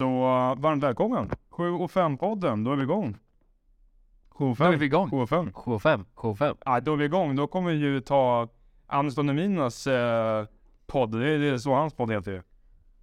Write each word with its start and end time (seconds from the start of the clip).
Så 0.00 0.06
varmt 0.58 0.82
välkommen! 0.84 1.30
7 1.50 1.70
och 1.70 1.90
5-podden, 1.90 2.64
då 2.64 2.72
är 2.72 2.76
vi 2.76 2.82
igång. 2.82 3.16
7 4.30 4.44
och 4.44 4.56
Då 4.56 4.64
är 4.64 4.70
5. 4.70 4.78
vi 4.78 4.86
igång. 4.86 5.10
7 5.10 5.16
och 5.16 5.28
5. 5.28 5.50
K5, 5.52 6.04
K5. 6.14 6.56
Ja, 6.64 6.80
då 6.80 6.92
är 6.92 6.96
vi 6.96 7.04
igång. 7.04 7.36
Då 7.36 7.46
kommer 7.46 7.70
vi 7.70 7.76
ju 7.76 8.00
ta 8.00 8.48
Anston 8.86 9.28
Eminas 9.28 9.86
eh, 9.86 10.46
podd. 10.86 11.20
Det 11.20 11.28
är, 11.30 11.38
det 11.38 11.46
är 11.48 11.58
så 11.58 11.74
hans 11.74 11.94
podd 11.94 12.12
heter 12.12 12.32
ju. 12.32 12.42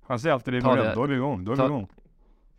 Han 0.08 0.20
säger 0.20 0.34
alltid 0.34 0.54
det 0.54 0.58
i 0.58 0.62
början. 0.62 0.86
det. 0.86 0.94
Då 0.96 1.04
är 1.04 1.08
vi 1.08 1.16
igång. 1.16 1.46
Då 1.46 1.52
är 1.52 1.56
Ta- 1.56 1.62
vi 1.68 1.74
igång. 1.74 1.88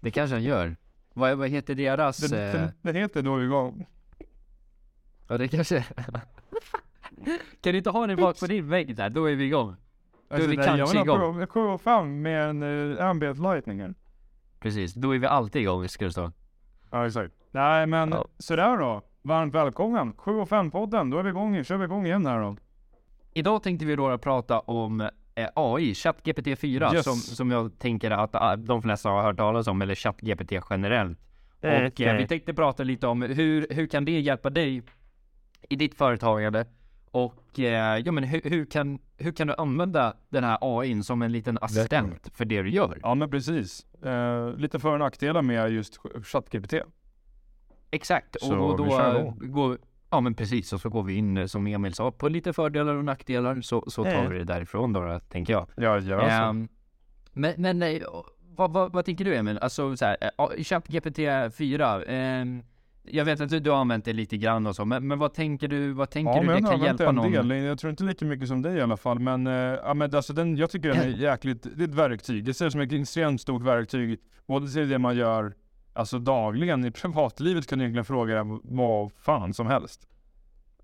Det 0.00 0.10
kanske 0.10 0.37
han 0.37 0.42
gör. 0.42 0.76
Vad, 1.14 1.38
vad 1.38 1.49
heter 1.49 1.74
deras? 1.74 2.17
Den, 2.17 2.46
eh, 2.49 2.53
den, 2.53 2.71
den 2.83 2.96
heter 2.96 3.22
Då 3.22 3.35
är 3.35 3.38
vi 3.38 3.44
igång. 3.44 3.87
Ja 5.28 5.38
det 5.38 5.49
kanske... 5.49 5.83
kan 7.60 7.72
du 7.72 7.76
inte 7.76 7.90
ha 7.90 8.06
den 8.06 8.17
bak 8.17 8.40
på 8.40 8.46
din 8.46 8.69
vägg 8.69 8.96
där? 8.96 9.10
Då 9.10 9.30
är 9.30 9.35
vi 9.35 9.44
igång. 9.44 9.76
Då 10.28 10.37
är 10.37 10.40
vi 10.49 10.58
Alltså, 10.58 10.76
kanske 10.76 11.01
igång. 11.01 11.38
ha 11.40 11.46
7 11.46 11.60
och 11.60 11.80
5 11.80 12.22
med 12.22 12.49
en 12.51 12.62
uh, 12.62 13.04
ambient 13.04 13.38
lightning. 13.38 13.94
Precis, 14.63 14.94
då 14.94 15.15
är 15.15 15.19
vi 15.19 15.26
alltid 15.26 15.63
igång 15.63 15.88
ska 15.88 16.05
det 16.05 16.12
stå. 16.12 16.32
Ja, 16.91 17.06
exakt. 17.06 17.34
Nej, 17.50 17.86
men 17.86 18.10
Ja. 18.10 18.24
sådär 18.38 18.77
då. 18.78 19.02
Varmt 19.23 19.55
välkommen. 19.55 20.12
7 20.16 20.30
och 20.30 20.48
5-podden. 20.48 21.10
Då 21.10 21.19
är 21.19 21.23
vi 21.23 21.28
igång. 21.28 21.64
Kör 21.64 21.77
vi 21.77 21.84
igång 21.84 22.06
igen 22.06 22.27
här 22.27 22.41
då. 22.41 22.56
Idag 23.34 23.62
tänkte 23.62 23.84
vi 23.86 23.96
då 23.96 24.19
prata 24.19 24.60
om 24.60 25.00
eh, 25.34 25.48
AI, 25.55 25.95
ChatGPT 25.95 26.59
4, 26.60 26.91
Yes. 26.95 27.05
som, 27.05 27.14
som 27.14 27.50
jag 27.50 27.78
tänker 27.78 28.10
att 28.10 28.30
ah, 28.34 28.56
de 28.56 28.83
flesta 28.83 29.09
har 29.09 29.22
hört 29.22 29.36
talas 29.36 29.66
om, 29.66 29.83
eller 29.83 29.95
ChatGPT 29.95 30.52
generellt. 30.70 31.19
Och 31.58 32.00
eh, 32.00 32.16
vi 32.16 32.27
tänkte 32.27 32.55
prata 32.55 32.83
lite 32.83 33.06
om 33.06 33.22
hur, 33.22 33.66
hur 33.70 33.86
kan 33.86 34.05
det 34.05 34.20
hjälpa 34.20 34.50
dig 34.50 34.83
i 35.69 35.77
ditt 35.77 35.94
företagande? 35.94 36.66
Och 37.12 37.58
eh, 37.58 37.98
ja, 37.98 38.12
men 38.12 38.24
hur, 38.24 38.40
hur, 38.44 38.64
kan, 38.64 38.98
hur 39.16 39.32
kan 39.32 39.46
du 39.46 39.54
använda 39.58 40.16
den 40.28 40.44
här 40.44 40.58
AIn 40.60 41.04
som 41.04 41.22
en 41.22 41.32
liten 41.32 41.58
assistent 41.60 42.30
för 42.34 42.44
det 42.44 42.62
du 42.62 42.70
gör? 42.70 42.98
Ja, 43.02 43.14
men 43.14 43.30
precis. 43.30 43.86
Eh, 44.04 44.56
lite 44.56 44.78
för 44.78 44.92
och 44.92 44.98
nackdelar 44.98 45.42
med 45.42 45.72
just 45.72 45.98
ChatGPT. 46.24 46.74
Exakt, 47.90 48.36
Så 48.41 48.58
och, 48.58 48.78
då 48.78 48.88
kör 48.91 49.16
eh, 49.16 49.32
går 49.32 49.78
Ja 50.10 50.20
men 50.20 50.34
precis, 50.34 50.72
och 50.72 50.80
så 50.80 50.88
går 50.88 51.02
vi 51.02 51.14
in 51.14 51.36
eh, 51.36 51.46
som 51.46 51.66
Emil 51.66 51.94
sa 51.94 52.10
på 52.10 52.28
lite 52.28 52.52
fördelar 52.52 52.94
och 52.94 53.04
nackdelar 53.04 53.60
så, 53.60 53.84
så 53.91 54.04
tar 54.04 54.10
Mm. 54.10 54.30
vi 54.32 54.38
det 54.38 54.44
därifrån 54.44 54.92
då, 54.92 55.00
då 55.04 55.20
tänker 55.20 55.52
jag. 55.52 55.66
Ja, 55.76 55.98
gör 55.98 56.20
så. 56.20 56.26
Ehm, 56.26 56.69
men 57.32 57.54
men 57.78 58.02
vad, 58.56 58.72
vad, 58.72 58.92
vad 58.92 59.04
tänker 59.04 59.24
du 59.24 59.34
Emil? 59.36 59.58
Alltså 59.58 59.97
så 59.97 60.04
här, 60.04 60.16
ChatGPT 60.64 61.19
4, 61.56 62.02
ehm, 62.04 62.62
jag 63.05 63.25
vet 63.25 63.41
att 63.41 63.48
du, 63.50 63.61
du 63.61 63.70
har 63.70 63.77
använt 63.78 64.05
det 64.05 64.12
lite 64.12 64.36
grann 64.36 64.67
och 64.67 64.77
så, 64.77 64.84
men, 64.84 65.06
men 65.08 65.19
vad 65.19 65.34
tänker 65.34 65.69
du, 65.69 65.92
vad 65.92 66.11
tänker 66.11 66.33
Ja, 66.33 66.41
du 66.42 66.48
det 66.48 66.62
kan 66.62 66.81
hjälpa 66.81 67.09
en 67.09 67.14
någon? 67.14 67.33
del. 67.33 67.50
Jag 67.50 67.78
tror 67.78 67.91
inte 67.91 68.05
lika 68.05 68.25
mycket 68.25 68.48
som 68.48 68.62
dig 68.62 68.77
i 68.77 68.81
alla 68.81 68.97
fall. 68.97 69.19
Men, 69.19 69.47
eh, 69.47 69.53
ja, 69.53 69.94
men 69.94 70.14
alltså 70.14 70.33
den, 70.33 70.56
jag 70.56 70.70
tycker 70.70 70.89
den 70.89 70.98
är 70.98 71.09
jäkligt, 71.09 71.67
det 71.77 71.84
är 71.84 71.89
ett 71.89 71.94
verktyg. 71.94 72.44
Det 72.44 72.55
ser 72.55 72.67
ut 72.67 72.72
som 72.72 72.81
ett 72.81 72.92
extremt 72.92 73.41
stort 73.41 73.62
verktyg. 73.62 74.20
Både 74.47 74.69
till 74.69 74.89
det 74.89 74.98
man 74.98 75.17
gör 75.17 75.55
alltså 75.92 76.19
dagligen. 76.19 76.84
I 76.84 76.91
privatlivet 76.91 77.67
kan 77.67 77.78
du 77.78 77.84
egentligen 77.84 78.05
fråga 78.05 78.44
vad 78.62 79.12
fan 79.12 79.55
som 79.55 79.66
helst. 79.66 80.09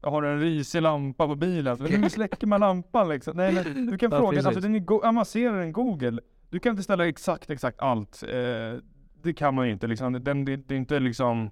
Jag 0.03 0.11
har 0.11 0.23
en 0.23 0.41
risig 0.41 0.83
lampa 0.83 1.27
på 1.27 1.35
bilen. 1.35 1.81
Hur 1.81 2.09
släcker 2.09 2.47
man 2.47 2.61
lampan 2.61 3.09
liksom? 3.09 3.37
Nej, 3.37 3.53
men 3.55 3.87
du 3.87 3.99
kan 3.99 4.11
fråga, 4.11 4.39
alltså 4.47 4.61
den 4.61 4.75
är 4.75 5.09
avancerad 5.09 5.63
än 5.63 5.73
Google. 5.73 6.21
Du 6.51 6.59
kan 6.59 6.71
inte 6.71 6.83
ställa 6.83 7.09
exakt, 7.09 7.51
exakt 7.51 7.81
allt. 7.81 8.23
Eh, 8.29 8.81
det 9.23 9.33
kan 9.33 9.55
man 9.55 9.67
ju 9.67 9.73
inte 9.73 9.87
liksom. 9.87 10.13
Den, 10.25 10.45
det, 10.45 10.57
det 10.57 10.75
är 10.75 10.79
inte 10.79 11.01
liksom 11.01 11.51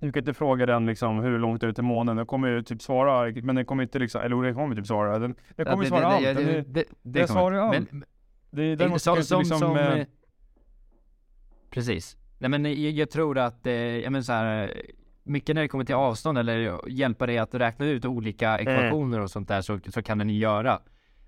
du 0.00 0.12
kan 0.12 0.20
inte 0.20 0.34
fråga 0.34 0.66
den 0.66 0.86
liksom 0.86 1.18
hur 1.18 1.38
långt 1.38 1.62
är 1.62 1.66
det 1.66 1.72
till 1.74 1.84
månen? 1.84 2.16
Den 2.16 2.26
kommer 2.26 2.48
ju 2.48 2.62
typ 2.62 2.82
svara, 2.82 3.32
men 3.42 3.54
den 3.56 3.64
kommer 3.64 3.82
inte 3.82 3.98
liksom, 3.98 4.20
eller 4.22 4.42
den 4.42 4.54
kommer 4.54 4.76
typ 4.76 4.86
svara. 4.86 5.18
Den, 5.18 5.34
den 5.56 5.66
kommer 5.66 5.84
ju 5.84 5.90
Ja, 5.90 5.98
svara 6.00 6.06
allt. 6.06 6.24
det, 6.24 6.34
Den 6.34 6.64
det, 6.72 6.80
är, 6.80 6.84
det, 7.02 7.26
kommer 7.26 7.26
svarar 7.26 7.64
inte. 7.76 7.78
allt. 7.78 7.92
Men, 7.92 8.04
det, 8.50 8.62
den 8.62 8.70
Inte 8.72 8.88
måste 8.88 9.22
som, 9.22 9.38
liksom, 9.38 9.58
som, 9.58 9.76
eh, 9.76 9.92
eh, 9.98 10.06
Precis. 11.70 12.16
Nej 12.38 12.50
men 12.50 12.64
jag, 12.64 12.74
jag 12.92 13.10
tror 13.10 13.38
att, 13.38 13.66
eh, 13.66 13.72
jag 13.72 14.12
menar 14.12 14.22
så 14.22 14.32
här, 14.32 14.62
eh, 14.62 14.68
mycket 15.22 15.54
när 15.54 15.62
det 15.62 15.68
kommer 15.68 15.84
till 15.84 15.94
avstånd 15.94 16.38
eller 16.38 16.88
hjälpa 16.88 17.26
dig 17.26 17.38
att 17.38 17.54
räkna 17.54 17.86
ut 17.86 18.04
olika 18.04 18.58
Mm. 18.58 18.74
ekvationer 18.74 19.20
och 19.20 19.30
sånt 19.30 19.48
där 19.48 19.60
så, 19.60 19.78
så 19.88 20.02
kan 20.02 20.18
den 20.18 20.30
ju 20.30 20.38
göra. 20.38 20.80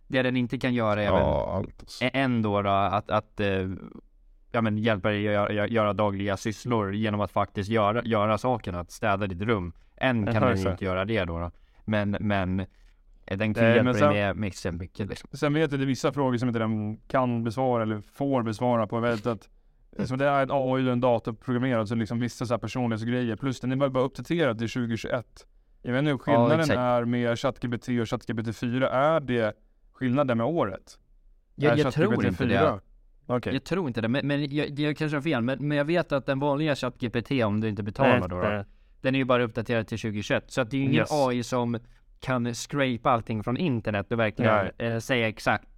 Det 0.06 0.22
den 0.22 0.36
inte 0.36 0.58
kan 0.58 0.74
göra 0.74 1.02
är 1.02 1.12
väl 1.12 1.20
ja, 1.20 1.52
allt. 1.56 1.80
alltså. 1.80 2.04
ä- 2.04 2.10
än 2.12 2.42
då, 2.42 2.62
då 2.62 2.70
att, 2.70 3.10
att 3.10 3.40
eh, 3.40 3.68
ja, 4.52 4.60
men 4.60 4.78
hjälpa 4.78 5.08
dig 5.08 5.36
att 5.36 5.52
göra, 5.54 5.68
göra 5.68 5.92
dagliga 5.92 6.36
sysslor 6.36 6.94
genom 6.94 7.20
att 7.20 7.30
faktiskt 7.30 7.70
göra, 7.70 8.02
göra 8.04 8.38
sakerna, 8.38 8.80
att 8.80 8.90
städa 8.90 9.26
ditt 9.26 9.42
rum. 9.42 9.72
Än 9.96 10.26
kan 10.26 10.34
Ja, 10.34 10.40
den 10.40 10.58
ju 10.58 10.70
inte 10.70 10.84
göra 10.84 11.04
det 11.04 11.24
då. 11.24 11.38
då. 11.38 11.50
Men, 11.84 12.16
men 12.20 12.66
den 13.24 13.54
kan 13.54 13.64
hjälpa 13.64 13.92
dig 13.92 14.34
med, 14.34 14.36
med 14.36 14.74
mycket 14.74 15.08
liksom. 15.08 15.28
Sen 15.32 15.54
vet 15.54 15.60
jag 15.60 15.66
att 15.66 15.80
det 15.80 15.84
är 15.84 15.86
vissa 15.86 16.12
frågor 16.12 16.36
som 16.36 16.48
inte 16.48 16.58
den 16.58 16.96
kan 16.96 17.44
besvara 17.44 17.82
eller 17.82 18.00
får 18.00 18.42
besvara 18.42 18.86
på. 18.86 19.00
Vet 19.00 19.26
att 19.26 19.48
så 20.04 20.16
det 20.16 20.26
är 20.26 20.42
en 20.42 20.50
AI 20.50 20.88
och 20.88 20.92
en 20.92 21.00
datorprogrammerad 21.00 21.88
så 21.88 21.94
liksom 21.94 22.20
vissa 22.20 22.46
så 22.46 22.54
här 22.54 22.58
personlighetsgrejer. 22.58 23.36
Plus 23.36 23.60
den 23.60 23.72
är 23.72 23.88
bara 23.88 24.04
uppdaterad 24.04 24.58
till 24.58 24.68
2021. 24.70 25.46
Jag 25.82 25.92
vet 25.92 25.98
inte 25.98 26.10
hur 26.10 26.18
skillnaden 26.18 26.60
exakt. 26.60 26.78
är 26.78 27.04
med 27.04 27.38
ChatGPT 27.38 27.88
och 27.88 28.08
ChatGPT 28.08 28.56
4. 28.56 28.90
Är 28.90 29.20
det 29.20 29.56
skillnaden 29.92 30.38
med 30.38 30.46
året? 30.46 30.98
Jag, 31.54 31.72
Är 31.72 31.76
jag 31.84 31.92
tror 31.92 32.26
inte 32.26 32.44
det. 32.44 32.80
4? 33.30 33.36
Okej. 33.36 33.52
Jag 33.52 33.64
tror 33.64 33.88
inte 33.88 34.00
det, 34.00 34.08
men, 34.08 34.26
men 34.26 34.54
jag, 34.54 34.78
jag 34.80 34.96
kanske 34.96 35.16
har 35.16 35.22
fel. 35.22 35.42
Men, 35.42 35.68
men 35.68 35.78
jag 35.78 35.84
vet 35.84 36.12
att 36.12 36.26
den 36.26 36.38
vanliga 36.38 36.76
ChatGPT, 36.76 37.30
om 37.30 37.60
du 37.60 37.68
inte 37.68 37.82
betalar 37.82 38.28
då, 38.28 38.40
då 38.40 38.64
den 39.00 39.14
är 39.14 39.18
ju 39.18 39.24
bara 39.24 39.42
uppdaterad 39.42 39.86
till 39.86 39.98
2021. 39.98 40.44
Så 40.46 40.60
att 40.60 40.70
det 40.70 40.76
är 40.76 40.78
ju 40.78 40.84
ingen 40.84 40.96
Yes. 40.96 41.12
AI 41.12 41.42
som 41.42 41.78
kan 42.20 42.54
scrape 42.54 43.10
allting 43.10 43.44
från 43.44 43.56
internet 43.56 44.12
och 44.12 44.18
verkligen 44.18 44.70
eh, 44.78 44.98
säga 44.98 45.28
exakt 45.28 45.68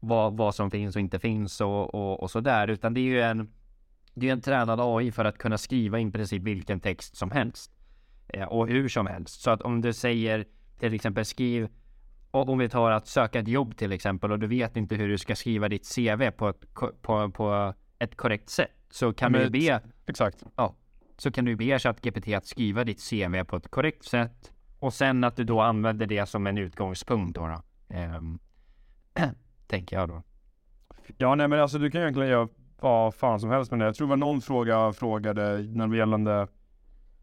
vad, 0.00 0.36
vad 0.36 0.54
som 0.54 0.70
finns 0.70 0.96
och 0.96 1.00
inte 1.00 1.18
finns 1.18 1.60
och, 1.60 1.94
och, 1.94 2.22
och 2.22 2.30
sådär. 2.30 2.68
Utan 2.68 2.94
det 2.94 3.00
är 3.00 3.02
ju 3.02 3.20
en, 3.20 3.52
det 4.14 4.28
är 4.28 4.32
en 4.32 4.40
tränad 4.40 4.80
AI 4.80 5.12
för 5.12 5.24
att 5.24 5.38
kunna 5.38 5.58
skriva 5.58 6.00
i 6.00 6.10
princip 6.10 6.42
vilken 6.42 6.80
text 6.80 7.16
som 7.16 7.30
helst. 7.30 7.72
Eh, 8.28 8.44
och 8.44 8.68
hur 8.68 8.88
som 8.88 9.06
helst. 9.06 9.40
Så 9.40 9.50
att 9.50 9.62
om 9.62 9.80
du 9.80 9.92
säger 9.92 10.44
till 10.78 10.94
exempel 10.94 11.24
skriv 11.24 11.68
om 12.32 12.58
vi 12.58 12.68
tar 12.68 12.90
att 12.90 13.06
söka 13.06 13.38
ett 13.38 13.48
jobb 13.48 13.76
till 13.76 13.92
exempel 13.92 14.32
och 14.32 14.38
du 14.38 14.46
vet 14.46 14.76
inte 14.76 14.94
hur 14.94 15.08
du 15.08 15.18
ska 15.18 15.36
skriva 15.36 15.68
ditt 15.68 15.94
CV 15.94 16.30
på 16.30 16.48
ett, 16.48 16.74
på, 17.02 17.30
på 17.30 17.74
ett 17.98 18.16
korrekt 18.16 18.48
sätt. 18.48 18.70
Så 18.90 19.12
kan 19.12 19.32
Men 19.32 19.40
du 19.40 19.50
be 19.50 19.80
Exakt. 20.06 20.44
så 21.16 21.30
kan 21.30 21.44
du 21.44 21.56
be 21.56 21.78
ChatGPT 21.78 22.28
att 22.28 22.46
skriva 22.46 22.84
ditt 22.84 23.10
CV 23.10 23.44
på 23.44 23.56
ett 23.56 23.70
korrekt 23.70 24.04
sätt 24.04 24.52
och 24.78 24.94
sen 24.94 25.24
att 25.24 25.36
du 25.36 25.44
då 25.44 25.60
använder 25.60 26.06
det 26.06 26.26
som 26.26 26.46
en 26.46 26.58
utgångspunkt 26.58 27.34
då. 27.34 27.46
då. 27.46 27.62
Ehm, 27.96 28.38
tänker 29.66 29.96
jag 29.96 30.08
då. 30.08 30.22
Ja, 31.16 31.34
nej 31.34 31.48
men 31.48 31.60
alltså 31.60 31.78
du 31.78 31.90
kan 31.90 32.00
egentligen 32.00 32.30
göra 32.30 32.48
vad 32.80 33.14
fan 33.14 33.40
som 33.40 33.50
helst 33.50 33.70
med 33.70 33.80
det. 33.80 33.86
Jag 33.86 33.94
tror 33.94 34.06
det 34.06 34.10
var 34.10 34.16
någon 34.16 34.40
fråga 34.40 34.72
jag 34.72 34.96
frågade 34.96 35.58
när 35.58 35.88
det 35.88 35.96
gällande 35.96 36.48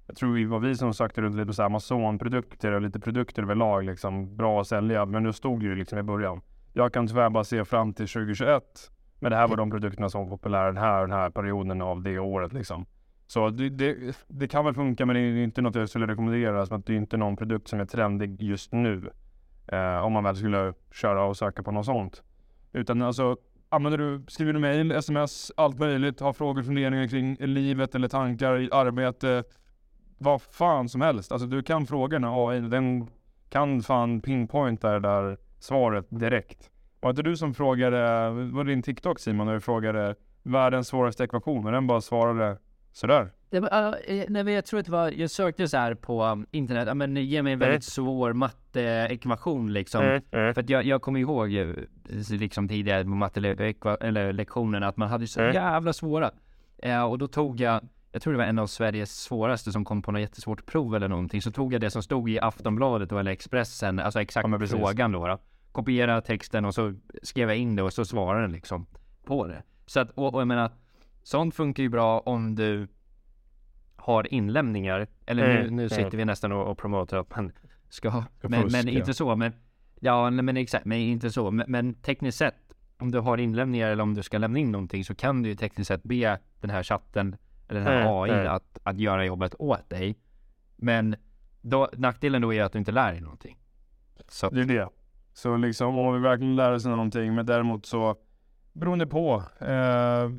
jag 0.09 0.15
tror 0.15 0.37
det 0.37 0.45
var 0.45 0.59
vi 0.59 0.75
som 0.75 0.93
sökte 0.93 1.21
runt 1.21 1.35
lite 1.35 1.53
på 1.53 1.63
Amazon-produkter 1.63 2.71
och 2.71 2.81
lite 2.81 2.99
produkter 2.99 3.43
överlag 3.43 3.83
liksom 3.83 4.35
bra 4.37 4.61
att 4.61 4.67
sälja. 4.67 5.05
Men 5.05 5.23
nu 5.23 5.33
stod 5.33 5.59
det 5.59 5.65
ju 5.65 5.75
liksom 5.75 5.99
i 5.99 6.03
början. 6.03 6.41
Jag 6.73 6.93
kan 6.93 7.07
tyvärr 7.07 7.29
bara 7.29 7.43
se 7.43 7.65
fram 7.65 7.93
till 7.93 8.07
2021. 8.07 8.63
Men 9.19 9.31
det 9.31 9.37
här 9.37 9.47
var 9.47 9.57
de 9.57 9.71
produkterna 9.71 10.09
som 10.09 10.21
var 10.21 10.29
populära 10.37 10.65
den 10.65 10.77
här, 10.77 11.01
den 11.01 11.11
här 11.11 11.29
perioden 11.29 11.81
av 11.81 12.01
det 12.03 12.19
året 12.19 12.53
liksom. 12.53 12.85
Så 13.27 13.49
det, 13.49 13.69
det, 13.69 14.17
det 14.27 14.47
kan 14.47 14.65
väl 14.65 14.73
funka 14.73 15.05
men 15.05 15.15
det 15.15 15.21
är 15.21 15.43
inte 15.43 15.61
något 15.61 15.75
jag 15.75 15.89
skulle 15.89 16.07
rekommendera. 16.07 16.65
Som 16.65 16.77
att 16.77 16.85
det 16.85 16.93
är 16.93 16.97
inte 16.97 17.17
någon 17.17 17.37
produkt 17.37 17.67
som 17.67 17.79
är 17.79 17.85
trendig 17.85 18.41
just 18.41 18.73
nu. 18.73 19.09
Eh, 19.67 20.05
om 20.05 20.13
man 20.13 20.23
väl 20.23 20.35
skulle 20.35 20.73
köra 20.91 21.23
och 21.23 21.37
söka 21.37 21.63
på 21.63 21.71
något 21.71 21.85
sånt. 21.85 22.23
Utan 22.73 23.01
alltså 23.01 23.37
använder 23.69 23.97
du, 23.97 24.23
skriver 24.27 24.53
du 24.53 24.59
mejl, 24.59 24.91
sms, 24.91 25.51
allt 25.57 25.79
möjligt, 25.79 26.19
har 26.19 26.33
frågor, 26.33 26.63
funderingar 26.63 27.07
kring 27.07 27.37
livet 27.39 27.95
eller 27.95 28.07
tankar 28.07 28.69
arbete. 28.71 29.43
Vad 30.19 30.41
fan 30.41 30.89
som 30.89 31.01
helst. 31.01 31.31
Alltså 31.31 31.47
du 31.47 31.63
kan 31.63 31.85
fråga 31.87 32.19
den 32.19 32.29
AI, 32.33 32.59
den 32.59 33.07
kan 33.49 33.81
fan 33.81 34.21
pinpointa 34.21 34.91
det 34.91 34.99
där 34.99 35.37
svaret 35.59 36.05
direkt. 36.09 36.69
Var 37.01 37.13
det 37.13 37.21
du 37.21 37.37
som 37.37 37.53
frågade, 37.53 38.29
var 38.29 38.63
det 38.63 38.71
din 38.71 38.81
TikTok 38.81 39.19
Simon, 39.19 39.47
när 39.47 39.53
du 39.53 39.59
frågade 39.59 40.15
världens 40.43 40.87
svåraste 40.87 41.23
ekvation 41.23 41.65
och 41.65 41.71
den 41.71 41.87
bara 41.87 42.01
svarade 42.01 42.57
sådär? 42.91 43.31
Det 43.49 43.59
var, 43.59 43.97
eh, 44.07 44.23
nej, 44.29 44.49
jag 44.53 44.65
tror 44.65 44.79
att 44.79 44.85
det 44.85 44.91
var, 44.91 45.11
jag 45.11 45.29
sökte 45.29 45.67
så 45.67 45.77
här 45.77 45.93
på 45.95 46.23
um, 46.25 46.45
internet, 46.51 46.87
ja, 46.87 46.93
men 46.93 47.15
ge 47.15 47.43
mig 47.43 47.53
en 47.53 47.59
väldigt 47.59 47.83
svår 47.83 48.33
matteekvation 48.33 49.73
liksom. 49.73 50.19
För 50.31 50.59
att 50.59 50.69
jag, 50.69 50.83
jag 50.85 51.01
kommer 51.01 51.19
ihåg 51.19 51.49
liksom 52.29 52.67
tidigare 52.67 53.03
på 53.03 53.09
mattelektionerna 53.09 54.87
att 54.87 54.97
man 54.97 55.09
hade 55.09 55.27
så 55.27 55.41
Mm. 55.41 55.53
jävla 55.55 55.93
svåra. 55.93 56.31
Eh, 56.77 57.03
och 57.03 57.17
då 57.17 57.27
tog 57.27 57.59
jag, 57.59 57.81
jag 58.11 58.21
tror 58.21 58.33
det 58.33 58.37
var 58.37 58.45
en 58.45 58.59
av 58.59 58.67
Sveriges 58.67 59.21
svåraste 59.21 59.71
som 59.71 59.85
kom 59.85 60.01
på 60.01 60.11
något 60.11 60.21
jättesvårt 60.21 60.65
prov 60.65 60.95
eller 60.95 61.07
någonting. 61.07 61.41
Så 61.41 61.51
tog 61.51 61.73
jag 61.73 61.81
det 61.81 61.89
som 61.89 62.03
stod 62.03 62.29
i 62.29 62.39
Aftonbladet 62.39 63.11
eller 63.11 63.31
Expressen, 63.31 63.99
alltså 63.99 64.21
exakt 64.21 64.49
Ja, 64.49 64.67
frågan 64.67 65.11
då, 65.11 65.27
då. 65.27 65.37
Kopierade 65.71 66.21
texten 66.21 66.65
och 66.65 66.75
så 66.75 66.93
skrev 67.23 67.49
jag 67.49 67.57
in 67.57 67.75
det 67.75 67.83
och 67.83 67.93
så 67.93 68.05
svarade 68.05 68.41
den 68.41 68.51
liksom 68.51 68.85
på 69.25 69.47
det. 69.47 69.63
Så 69.85 69.99
att, 69.99 70.11
och, 70.11 70.33
och 70.33 70.41
jag 70.41 70.47
menar, 70.47 70.71
sånt 71.23 71.55
funkar 71.55 71.83
ju 71.83 71.89
bra 71.89 72.19
om 72.19 72.55
du 72.55 72.87
har 73.95 74.33
inlämningar. 74.33 75.07
Eller 75.25 75.47
nu, 75.47 75.59
Mm, 75.59 75.75
nu 75.75 75.89
sitter 75.89 76.01
mm. 76.01 76.17
vi 76.17 76.25
nästan 76.25 76.51
och, 76.51 76.71
och 76.71 76.77
promotar 76.77 77.17
att 77.17 77.35
man 77.35 77.51
ska. 77.89 78.23
Ska 78.37 78.47
Men, 78.47 78.67
men 78.71 78.87
inte 78.87 79.13
så. 79.13 79.35
Men, 79.35 79.53
ja, 79.99 80.29
men 80.29 80.57
exakt. 80.57 80.85
Men 80.85 80.97
inte 80.97 81.31
så. 81.31 81.51
Men, 81.51 81.71
men 81.71 81.93
tekniskt 81.93 82.37
sett 82.37 82.73
om 82.97 83.11
du 83.11 83.19
har 83.19 83.37
inlämningar 83.37 83.89
eller 83.89 84.03
om 84.03 84.13
du 84.13 84.23
ska 84.23 84.37
lämna 84.37 84.59
in 84.59 84.71
någonting 84.71 85.05
så 85.05 85.15
kan 85.15 85.43
du 85.43 85.49
ju 85.49 85.55
tekniskt 85.55 85.87
sett 85.87 86.03
be 86.03 86.39
den 86.61 86.69
här 86.69 86.83
chatten 86.83 87.35
eller 87.69 87.79
den 87.79 87.87
här 87.89 88.01
Mm, 88.01 88.13
AI 88.13 88.29
mm. 88.29 88.47
att, 88.55 88.79
att 88.83 88.99
göra 88.99 89.25
jobbet 89.25 89.55
åt 89.59 89.89
dig. 89.89 90.15
Men 90.77 91.15
då, 91.61 91.89
nackdelen 91.97 92.41
då 92.41 92.53
är 92.53 92.63
att 92.63 92.71
du 92.73 92.79
inte 92.79 92.91
lär 92.91 93.11
dig 93.11 93.21
någonting. 93.21 93.57
Så 94.27 94.49
Det 94.49 94.61
är 94.61 94.65
det. 94.65 94.89
Så 95.33 95.57
liksom 95.57 95.97
om 95.97 96.13
vi 96.13 96.19
verkligen 96.19 96.55
lär 96.55 96.71
oss 96.71 96.85
någonting, 96.85 97.35
men 97.35 97.45
däremot 97.45 97.85
så 97.85 98.15
beroende 98.73 99.07
på. 99.07 99.43
Eh, 99.59 100.29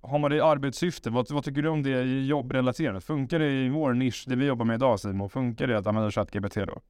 har 0.00 0.18
man 0.18 0.30
det 0.30 0.36
i 0.36 0.40
arbetssyfte, 0.40 1.10
vad, 1.10 1.30
vad 1.30 1.44
tycker 1.44 1.62
du 1.62 1.68
om 1.68 1.82
det 1.82 2.02
jobbrelaterat? 2.26 3.04
Funkar 3.04 3.38
det 3.38 3.50
i 3.50 3.68
vår 3.68 3.92
nisch, 3.94 4.24
det 4.28 4.36
vi 4.36 4.46
jobbar 4.46 4.64
med 4.64 4.74
idag 4.74 5.00
Simon, 5.00 5.30
funkar 5.30 5.66
det 5.66 5.78
att 5.78 5.86
använda 5.86 6.10
ChatGPT 6.10 6.54
då? 6.54 6.80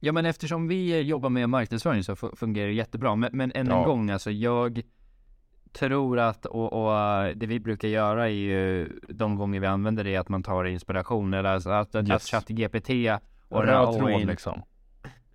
Ja 0.00 0.12
men 0.12 0.26
eftersom 0.26 0.68
vi 0.68 1.00
jobbar 1.00 1.30
med 1.30 1.48
marknadsföring 1.48 2.04
så 2.04 2.12
fu- 2.14 2.36
fungerar 2.36 2.66
det 2.66 2.72
jättebra. 2.72 3.16
Men, 3.16 3.30
men 3.32 3.52
än 3.54 3.66
en 3.66 3.72
Ja. 3.78 3.84
gång 3.84 4.10
alltså 4.10 4.30
jag 4.30 4.82
tror 5.72 6.18
att 6.18 6.46
och, 6.46 6.72
och 6.72 6.92
det 7.36 7.46
vi 7.46 7.60
brukar 7.60 7.88
göra 7.88 8.24
är 8.24 8.32
ju 8.32 8.88
de 9.08 9.36
gånger 9.36 9.60
vi 9.60 9.66
använder 9.66 10.04
det 10.04 10.16
att 10.16 10.28
man 10.28 10.42
tar 10.42 10.64
inspiration 10.64 11.34
eller 11.34 11.50
alltså 11.50 11.70
att, 11.70 11.94
att, 11.94 12.04
att 12.04 12.08
Yes. 12.08 12.30
ChatGPT 12.30 12.90
och 13.48 13.64
röd 13.64 13.98
tråd 13.98 14.26
liksom. 14.26 14.62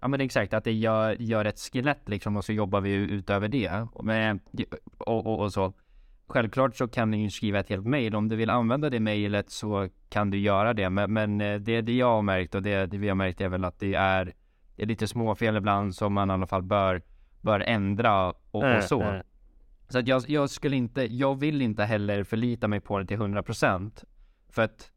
Ja 0.02 0.08
men 0.08 0.22
exakt, 0.22 0.54
att 0.54 0.64
det 0.64 0.72
gör, 0.72 1.22
gör 1.22 1.46
ett 1.46 1.60
skelett 1.60 2.10
liksom 2.10 2.38
och 2.38 2.46
så 2.46 2.54
jobbar 2.54 2.82
vi 2.82 2.92
utöver 2.92 3.48
det. 3.48 3.88
Och, 3.94 4.06
med, 4.06 4.40
och, 4.98 5.26
och, 5.28 5.40
och 5.40 5.54
så. 5.54 5.74
Självklart 6.28 6.76
så 6.76 6.88
kan 6.88 7.12
ni 7.12 7.24
ju 7.24 7.30
skriva 7.30 7.60
ett 7.60 7.70
helt 7.70 7.86
mail. 7.86 8.16
Om 8.16 8.28
du 8.30 8.36
vill 8.36 8.50
använda 8.50 8.90
det 8.90 9.00
mejlet 9.00 9.50
så 9.50 9.90
kan 10.10 10.30
du 10.30 10.38
göra 10.38 10.74
det. 10.74 10.90
Men, 10.90 11.14
men 11.14 11.42
eh, 11.42 11.60
det, 11.60 11.82
det 11.82 11.94
jag 11.94 12.12
har 12.12 12.22
märkt 12.22 12.56
och 12.56 12.62
det, 12.62 12.86
det 12.86 12.98
vi 12.98 13.08
har 13.08 13.16
märkt 13.16 13.42
är 13.42 13.50
väl 13.50 13.66
att 13.66 13.80
det 13.80 13.94
är, 13.94 14.34
det 14.76 14.84
är 14.84 14.88
lite 14.88 15.08
småfel 15.08 15.56
ibland 15.56 15.96
som 15.96 16.14
man 16.14 16.30
i 16.30 16.34
alla 16.34 16.48
fall 16.48 16.64
bör, 16.64 17.02
bör 17.42 17.60
ändra 17.60 18.30
och, 18.30 18.36
och 18.52 18.84
så. 18.84 19.02
Mm, 19.02 19.14
mm. 19.14 19.26
Så 19.92 20.00
att 20.00 20.08
jag, 20.08 20.24
jag 20.30 20.50
skulle 20.50 20.76
inte, 20.76 21.14
jag 21.16 21.40
vill 21.40 21.62
inte 21.62 21.84
heller 21.84 22.24
förlita 22.24 22.68
mig 22.68 22.80
på 22.80 23.00
det 23.00 23.06
till 23.06 23.18
100% 23.18 24.04
För 24.50 24.62
att 24.62 24.92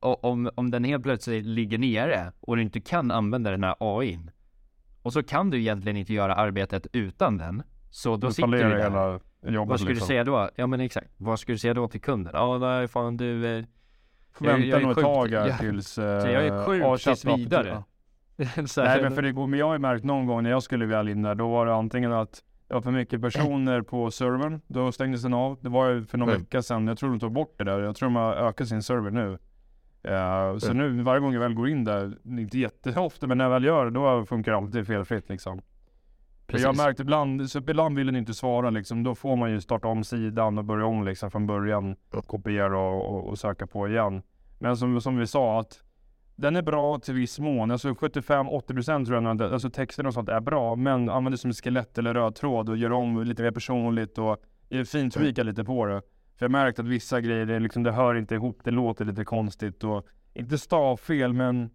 om, 0.00 0.50
om 0.54 0.70
den 0.70 0.84
helt 0.84 1.02
plötsligt 1.02 1.44
ligger 1.44 1.78
nere 1.78 2.32
och 2.40 2.56
du 2.56 2.62
inte 2.62 2.80
kan 2.80 3.10
använda 3.10 3.50
den 3.50 3.64
här 3.64 3.74
AIn 3.80 4.30
och 5.02 5.12
så 5.12 5.22
kan 5.22 5.50
du 5.50 5.58
egentligen 5.58 5.96
inte 5.96 6.12
göra 6.12 6.34
arbetet 6.34 6.86
utan 6.92 7.38
den. 7.38 7.62
Så 7.90 8.10
då 8.10 8.16
Då 8.16 8.32
sitter 8.32 8.48
du 8.48 8.58
där. 8.58 8.78
hela 8.78 9.20
jobbet 9.42 9.68
Vad 9.70 9.80
skulle 9.80 9.94
liksom. 9.94 10.06
du 10.06 10.08
säga 10.08 10.24
då? 10.24 10.50
Ja 10.56 10.66
men 10.66 10.80
exakt. 10.80 11.10
Vad 11.16 11.40
skulle 11.40 11.54
du 11.54 11.58
säga 11.58 11.74
då 11.74 11.88
till 11.88 12.00
kunden? 12.00 12.32
Ja 12.36 12.58
nej 12.58 12.88
fan 12.88 13.16
du 13.16 13.58
eh, 13.58 13.64
Får 14.32 14.46
Jag- 14.46 14.58
vänta 14.58 14.88
sjukt- 14.94 15.00
tag 15.00 15.28
här 15.28 15.58
tills... 15.58 15.98
Eh, 15.98 16.04
jag 16.32 16.46
är 16.46 16.66
sjuk 16.66 16.82
ja, 16.82 16.96
tills 16.96 17.04
ChatGPT. 17.04 17.38
vidare. 17.38 17.82
Nej 18.76 19.02
men 19.02 19.12
för 19.12 19.22
det 19.22 19.32
går, 19.32 19.46
men 19.46 19.58
jag 19.58 19.66
har 19.68 19.78
märkt 19.78 20.04
någon 20.04 20.26
gång 20.26 20.42
när 20.42 20.50
jag 20.50 20.62
skulle 20.62 20.86
väl 20.86 21.08
in 21.08 21.22
där, 21.22 21.34
då 21.34 21.48
var 21.50 21.66
det 21.66 21.74
antingen 21.74 22.12
att 22.12 22.42
det 22.68 22.74
var 22.74 22.80
för 22.80 22.90
mycket 22.90 23.22
personer 23.22 23.82
på 23.82 24.10
servern, 24.10 24.60
då 24.66 24.92
stängdes 24.92 25.22
den 25.22 25.34
av. 25.34 25.58
Det 25.60 25.68
var 25.68 25.88
ju 25.88 26.04
för 26.04 26.18
någon 26.18 26.28
Mm. 26.28 26.40
vecka 26.40 26.62
sedan, 26.62 26.86
jag 26.88 26.98
tror 26.98 27.10
de 27.10 27.20
tog 27.20 27.32
bort 27.32 27.54
det 27.58 27.64
där, 27.64 27.80
jag 27.80 27.96
tror 27.96 28.06
de 28.08 28.16
har 28.16 28.32
ökat 28.34 28.68
sin 28.68 28.82
server 28.82 29.10
nu. 29.10 29.38
Eh, 30.02 30.56
så 30.58 30.70
Mm. 30.72 30.96
nu 30.96 31.02
varje 31.02 31.20
gång 31.20 31.32
jag 31.32 31.40
väl 31.40 31.54
går 31.54 31.68
in 31.68 31.84
där, 31.84 32.18
inte 32.24 32.58
jätteofta, 32.58 33.26
men 33.26 33.38
när 33.38 33.44
jag 33.44 33.50
väl 33.50 33.64
gör 33.64 33.84
det, 33.84 33.90
då 33.90 34.24
funkar 34.26 34.52
det 34.52 34.58
alltid 34.58 34.86
felfritt 34.86 35.28
liksom. 35.28 35.60
För 36.48 36.58
Jag 36.58 36.66
har 36.68 36.72
Precis. 36.72 36.84
märkt 36.86 37.00
ibland, 37.00 37.50
så 37.50 37.58
ibland 37.58 37.96
vill 37.96 38.06
den 38.06 38.16
inte 38.16 38.34
svara 38.34 38.70
liksom, 38.70 39.02
då 39.02 39.14
får 39.14 39.36
man 39.36 39.50
ju 39.50 39.60
starta 39.60 39.88
om 39.88 40.04
sidan 40.04 40.58
och 40.58 40.64
börja 40.64 40.86
om 40.86 41.04
liksom 41.04 41.30
från 41.30 41.46
början. 41.46 41.96
Kopiera 42.26 42.78
och, 42.78 43.14
och, 43.14 43.28
och 43.28 43.38
söka 43.38 43.66
på 43.66 43.88
igen. 43.88 44.22
Men 44.58 44.76
som, 44.76 45.00
som 45.00 45.16
vi 45.16 45.26
sa 45.26 45.60
att 45.60 45.82
den 46.38 46.56
är 46.56 46.62
bra 46.62 46.98
till 46.98 47.14
viss 47.14 47.38
mån. 47.38 47.70
Alltså 47.70 47.88
75-80% 47.88 49.06
tror 49.06 49.22
jag 49.24 49.42
alltså 49.42 49.70
texten 49.70 50.06
och 50.06 50.14
sånt 50.14 50.28
är 50.28 50.40
bra. 50.40 50.76
Men 50.76 51.08
använd 51.08 51.34
det 51.34 51.38
som 51.38 51.52
skelett 51.52 51.98
eller 51.98 52.14
röd 52.14 52.34
tråd 52.34 52.68
och 52.68 52.76
gör 52.76 52.92
om 52.92 53.22
lite 53.22 53.42
mer 53.42 53.50
personligt 53.50 54.18
och 54.18 54.36
fintweaka 54.86 55.42
lite 55.42 55.64
på 55.64 55.86
det. 55.86 56.02
För 56.36 56.44
jag 56.46 56.48
har 56.48 56.64
märkt 56.64 56.78
att 56.78 56.86
vissa 56.86 57.20
grejer, 57.20 57.46
det, 57.46 57.58
liksom, 57.58 57.82
det 57.82 57.92
hör 57.92 58.14
inte 58.14 58.34
ihop, 58.34 58.60
det 58.64 58.70
låter 58.70 59.04
lite 59.04 59.24
konstigt 59.24 59.84
och 59.84 60.06
inte 60.34 60.58
stavfel 60.58 61.32
men 61.32 61.70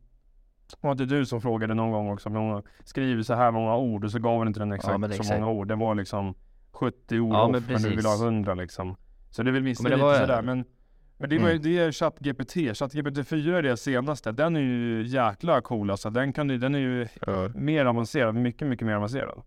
var 0.81 0.91
inte 0.91 1.05
du 1.05 1.25
som 1.25 1.41
frågade 1.41 1.73
någon 1.73 1.91
gång 1.91 2.09
också? 2.09 2.29
Hon 2.29 2.63
skriver 2.83 3.23
så 3.23 3.33
här 3.33 3.51
många 3.51 3.77
ord 3.77 4.03
och 4.05 4.11
så 4.11 4.19
gav 4.19 4.37
hon 4.37 4.47
inte 4.47 4.59
den 4.59 4.71
exakt, 4.71 4.99
så 4.99 5.05
exakt. 5.05 5.39
många 5.39 5.51
ord. 5.51 5.67
Det 5.67 5.75
var 5.75 5.95
liksom 5.95 6.35
70 6.71 7.19
ord 7.19 7.33
Ja, 7.33 7.43
off, 7.45 7.51
men 7.51 7.63
men, 7.67 7.81
du 7.81 7.89
vill 7.95 8.05
ha 8.05 8.25
100 8.25 8.53
liksom. 8.53 8.95
Så 9.29 9.43
det 9.43 9.49
är 9.49 9.51
väl 9.51 9.63
det 9.63 9.69
lite 9.69 9.95
var- 9.95 10.19
sådär. 10.19 10.41
Men, 10.41 10.65
men 11.17 11.29
det, 11.29 11.37
var, 11.39 11.49
Mm. 11.49 11.61
det 11.61 11.77
är 11.79 11.91
ChatGPT. 11.91 12.53
ChatGPT 12.77 13.27
4 13.27 13.57
är 13.57 13.61
det 13.63 13.77
senaste. 13.77 14.31
Den 14.31 14.55
är 14.55 14.59
ju 14.61 15.03
jäkla 15.07 15.61
cool 15.61 15.91
alltså. 15.91 16.09
Den, 16.09 16.33
kan, 16.33 16.49
ju- 16.49 16.57
den 16.57 16.75
är 16.75 16.79
ju 16.79 17.07
mer 17.55 17.85
avancerad. 17.85 18.35
Mycket, 18.35 18.67
mycket 18.67 18.87
mer 18.87 18.93
avancerad. 18.95 19.41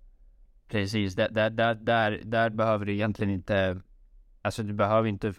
Precis, 0.68 1.14
där, 1.14 1.28
där, 1.30 1.50
där, 1.50 1.74
där, 1.74 2.20
där 2.24 2.50
behöver 2.50 2.84
du 2.86 2.92
egentligen 2.92 3.30
inte 3.34 3.80
Alltså 4.42 4.62
du 4.62 4.72
behöver 4.72 5.08
inte 5.08 5.32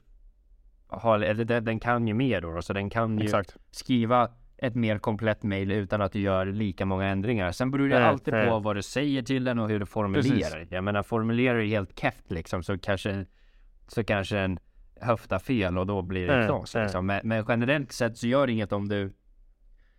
ha, 0.88 1.24
eller 1.24 1.46
den, 1.46 1.66
den 1.66 1.80
kan 1.80 2.08
ju 2.08 2.14
mer 2.14 2.42
då, 2.42 2.62
så 2.62 2.74
den 2.74 2.90
kan 2.90 3.18
ju 3.18 3.24
Exakt. 3.24 3.56
skriva 3.72 4.30
ett 4.58 4.76
mer 4.76 5.00
komplett 5.00 5.44
mail 5.44 5.72
utan 5.72 6.02
att 6.02 6.12
du 6.12 6.20
gör 6.20 6.46
lika 6.46 6.86
många 6.86 7.06
ändringar. 7.06 7.52
Sen 7.52 7.72
beror 7.72 7.90
det 7.90 8.08
alltid 8.08 8.34
på 8.34 8.60
vad 8.60 8.76
du 8.76 8.82
säger 8.82 9.22
till 9.22 9.44
den 9.44 9.60
och 9.60 9.70
hur 9.70 9.80
du 9.80 9.86
formulerar. 9.86 10.68
Jag 10.70 10.84
menar 10.84 11.04
formulerar 11.04 11.58
du 11.60 11.66
helt 11.68 12.00
keft 12.00 12.32
liksom 12.32 12.64
så 12.64 12.78
kanske 12.78 13.26
så 13.88 14.04
kanske 14.04 14.36
den 14.36 14.60
höftar 15.02 15.40
fel 15.40 15.78
och 15.78 15.88
då 15.88 16.02
blir 16.02 16.28
det 16.28 16.34
Mm, 16.34 16.48
knas 16.48 16.76
liksom. 16.76 17.06
men, 17.06 17.22
men 17.24 17.46
generellt 17.48 17.92
sett 17.92 18.18
så 18.18 18.28
gör 18.28 18.48
det 18.48 18.54
inget 18.54 18.72
om 18.72 18.88
du 18.88 19.14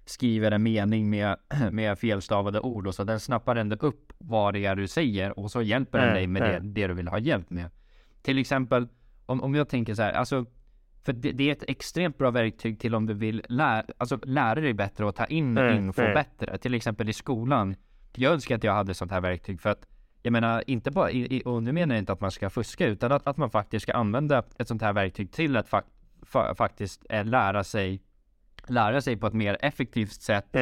skriver 0.05 0.51
en 0.51 0.63
mening 0.63 1.11
med, 1.11 1.37
med 1.73 1.99
felstavade 1.99 2.61
ord 2.61 2.87
och 2.87 2.95
så 2.95 3.05
den 3.05 3.21
snappar 3.21 3.57
ändå 3.57 3.77
upp 3.77 4.13
vad 4.19 4.55
det 4.55 4.65
är 4.67 4.77
du 4.77 4.89
säger 4.89 5.39
och 5.39 5.51
så 5.51 5.63
hjälper 5.63 5.99
den 5.99 6.15
dig 6.15 6.27
med 6.27 6.43
det, 6.43 6.61
det 6.63 6.87
du 6.87 6.95
vill 6.95 7.09
ha 7.09 7.19
hjälp 7.19 7.51
med. 7.51 7.71
Till 8.23 8.39
exempel 8.39 8.89
om, 9.27 9.43
om 9.43 9.55
jag 9.55 9.69
tänker 9.69 9.95
så 9.95 10.03
här, 10.03 10.13
alltså 10.13 10.47
för 11.05 11.13
det, 11.13 11.33
det 11.33 11.49
är 11.49 11.53
ett 11.53 11.65
extremt 11.69 12.19
bra 12.19 12.31
verktyg 12.31 12.81
till 12.81 12.95
om 12.95 13.07
du 13.07 13.15
vill 13.15 13.43
lära, 13.49 13.85
alltså 13.99 14.19
lära 14.23 14.61
dig 14.61 14.75
bättre 14.75 15.05
och 15.05 15.15
ta 15.15 15.25
in 15.25 15.59
Mm, 15.59 15.77
info 15.77 16.03
mm. 16.03 16.15
bättre. 16.15 16.59
Till 16.59 16.75
exempel 16.75 17.09
i 17.09 17.13
skolan. 17.13 17.77
Jag 18.17 18.33
önskar 18.33 18.57
att 18.57 18.65
jag 18.65 18.73
hade 18.73 18.95
sånt 18.95 19.11
här 19.11 19.21
verktyg 19.21 19.61
för 19.61 19.71
att 19.71 19.87
jag 20.29 20.33
menar 20.33 20.65
inte 20.67 20.91
bara, 20.91 21.11
och 21.45 21.63
nu 21.63 21.73
menar 21.73 21.95
jag 21.95 22.03
inte 22.03 22.13
att 22.13 22.21
man 22.21 22.31
ska 22.31 22.51
fuska 22.51 22.87
utan 22.87 23.13
att, 23.13 23.27
att 23.27 23.37
man 23.37 23.51
faktiskt 23.51 23.83
ska 23.83 23.93
använda 23.93 24.43
ett 24.59 24.69
sånt 24.69 24.83
här 24.83 24.93
verktyg 24.93 25.33
till 25.33 25.57
att 25.57 25.69
fa, 25.69 25.83
fa, 26.23 26.55
faktiskt 26.55 27.07
eh, 27.09 27.25
lära 27.25 27.65
sig 27.65 28.03
lära 28.67 29.01
sig 29.01 29.17
på 29.17 29.27
ett 29.27 29.35
mer 29.35 29.57
effektivt 29.61 30.13
sätt 30.13 30.57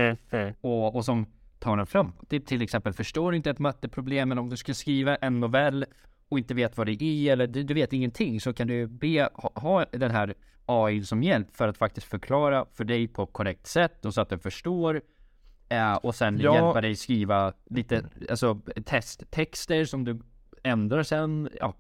och, 0.61 0.97
och 0.97 1.05
som 1.05 1.27
tar 1.59 1.79
en 1.79 1.87
framåt. 1.87 2.25
Det 2.29 2.37
är 2.37 2.41
till 2.41 2.63
exempel, 2.63 2.93
förstår 2.93 3.31
du 3.31 3.37
inte 3.37 3.51
ett 3.51 3.59
matteproblem 3.59 4.33
eller 4.33 4.43
om 4.43 4.51
du 4.51 4.57
ska 4.57 4.75
skriva 4.75 5.17
en 5.17 5.41
novell 5.41 5.85
och 6.29 6.39
inte 6.39 6.55
vet 6.55 6.77
vad 6.77 6.87
det 6.87 7.03
är 7.03 7.33
eller 7.33 7.47
du, 7.47 7.63
du 7.63 7.75
vet 7.75 7.93
ingenting 7.93 8.41
så 8.41 8.53
kan 8.53 8.67
du 8.67 8.87
be, 8.87 9.29
ha, 9.35 9.51
ha 9.55 9.85
den 9.93 10.11
här 10.11 10.35
AI 10.67 11.05
som 11.05 11.23
hjälp 11.23 11.57
för 11.57 11.69
att 11.69 11.77
faktiskt 11.77 12.07
förklara 12.07 12.67
för 12.73 12.85
dig 12.85 13.09
på 13.09 13.27
korrekt 13.27 13.67
sätt 13.67 14.05
och 14.05 14.15
så 14.15 14.21
att 14.21 14.29
du 14.29 14.39
förstår 14.39 15.01
eh, 15.69 15.95
och 15.95 16.15
sen 16.15 16.39
Ja. 16.39 16.55
hjälpa 16.55 16.81
dig 16.81 16.97
skriva 16.97 17.53
lite 17.71 18.03
alltså 18.31 18.61
testtexter 18.85 19.85
som 19.85 20.05
du 20.05 20.21
ändrar 20.63 21.03
sen. 21.03 21.49
Ja, 21.61 21.75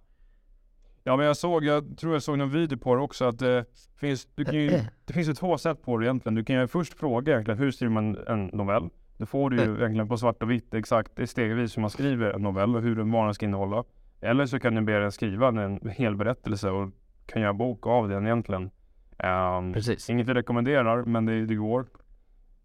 Ja 1.08 1.16
men 1.16 1.26
jag 1.26 1.36
såg, 1.36 1.64
jag 1.64 1.98
tror 1.98 2.12
jag 2.12 2.22
såg 2.22 2.38
någon 2.38 2.50
video 2.50 2.78
på 2.78 2.94
det 2.94 3.00
också 3.00 3.24
att 3.24 3.38
det 3.38 3.64
finns, 3.96 4.28
du 4.34 4.44
kan 4.44 4.54
ju, 4.54 4.70
det 5.04 5.12
finns 5.12 5.28
ju 5.28 5.34
två 5.34 5.58
sätt 5.58 5.82
på 5.82 5.98
det 5.98 6.06
egentligen. 6.06 6.34
Du 6.34 6.44
kan 6.44 6.56
ju 6.56 6.66
först 6.66 6.94
fråga 6.94 7.32
egentligen 7.32 7.58
hur 7.58 7.70
skriver 7.70 7.92
man 7.92 8.16
en 8.26 8.46
novell? 8.46 8.88
Då 9.18 9.26
får 9.26 9.50
du 9.50 9.56
ju 9.56 9.76
egentligen 9.76 10.08
på 10.08 10.16
svart 10.16 10.42
och 10.42 10.50
vitt 10.50 10.74
exakt 10.74 11.28
stegvis 11.28 11.76
hur 11.76 11.80
man 11.80 11.90
skriver 11.90 12.30
en 12.30 12.42
novell 12.42 12.76
och 12.76 12.82
hur 12.82 12.96
den 12.96 13.34
ska 13.34 13.46
innehålla. 13.46 13.84
Eller 14.20 14.46
så 14.46 14.60
kan 14.60 14.74
du 14.74 14.80
be 14.80 14.98
den 14.98 15.12
skriva 15.12 15.48
en 15.48 15.88
hel 15.90 16.16
berättelse 16.16 16.70
och 16.70 16.90
kan 17.26 17.42
göra 17.42 17.52
bok 17.52 17.86
av 17.86 18.08
den 18.08 18.26
egentligen. 18.26 18.70
Um, 19.18 19.72
precis. 19.72 20.10
inget 20.10 20.28
jag 20.28 20.36
rekommenderar 20.36 21.04
men 21.04 21.26
det, 21.26 21.46
det 21.46 21.54
går. 21.54 21.86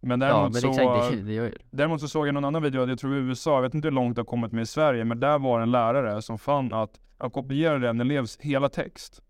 Men 0.01 0.21
Ja, 0.21 0.27
däremot, 0.27 0.53
men 0.53 0.61
så, 0.61 0.69
exakt, 0.69 1.25
det, 1.25 1.39
det 1.39 1.57
däremot 1.71 2.01
så 2.01 2.07
såg 2.07 2.27
jag 2.27 2.33
någon 2.33 2.45
annan 2.45 2.63
video, 2.63 2.87
jag 2.87 2.99
tror 2.99 3.15
i 3.15 3.17
USA, 3.17 3.55
jag 3.55 3.61
vet 3.61 3.73
inte 3.73 3.87
hur 3.87 3.93
långt 3.93 4.15
det 4.15 4.19
har 4.19 4.25
kommit 4.25 4.51
med 4.51 4.61
i 4.61 4.65
Sverige, 4.65 5.05
men 5.05 5.19
där 5.19 5.39
var 5.39 5.61
en 5.61 5.71
lärare 5.71 6.21
som 6.21 6.37
fann 6.37 6.73
att 6.73 6.99
han 7.17 7.31
kopierade 7.31 7.89
en 7.89 8.01
elevs 8.01 8.37
hela 8.39 8.69
text 8.69 9.21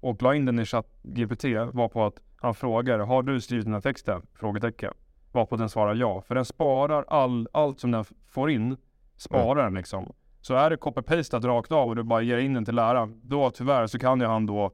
och 0.00 0.22
la 0.22 0.34
in 0.34 0.44
den 0.44 0.58
i 0.58 0.64
ChatGPT 0.64 1.44
var 1.72 1.88
på 1.88 2.04
att 2.04 2.20
han 2.36 2.54
frågar, 2.54 2.98
har 2.98 3.22
du 3.22 3.40
skrivit 3.40 3.64
den 3.64 3.74
här 3.74 3.80
texten? 3.80 4.22
Frågetecken. 4.34 4.94
Varpå 5.32 5.56
den 5.56 5.68
svarar 5.68 5.94
ja, 5.94 6.20
för 6.20 6.34
den 6.34 6.44
sparar 6.44 7.04
all, 7.08 7.48
allt 7.52 7.80
som 7.80 7.90
den 7.90 8.04
får 8.26 8.50
in, 8.50 8.76
sparar 9.16 9.64
den 9.64 9.74
liksom. 9.74 10.12
Så 10.40 10.54
är 10.54 10.70
det 10.70 10.76
copy-pastat 10.76 11.44
rakt 11.44 11.72
av 11.72 11.88
och 11.88 11.96
du 11.96 12.02
bara 12.02 12.22
ger 12.22 12.38
in 12.38 12.54
den 12.54 12.64
till 12.64 12.74
läraren, 12.74 13.20
då 13.24 13.50
tyvärr 13.50 13.86
så 13.86 13.98
kan 13.98 14.20
ju 14.20 14.26
han 14.26 14.46
då 14.46 14.72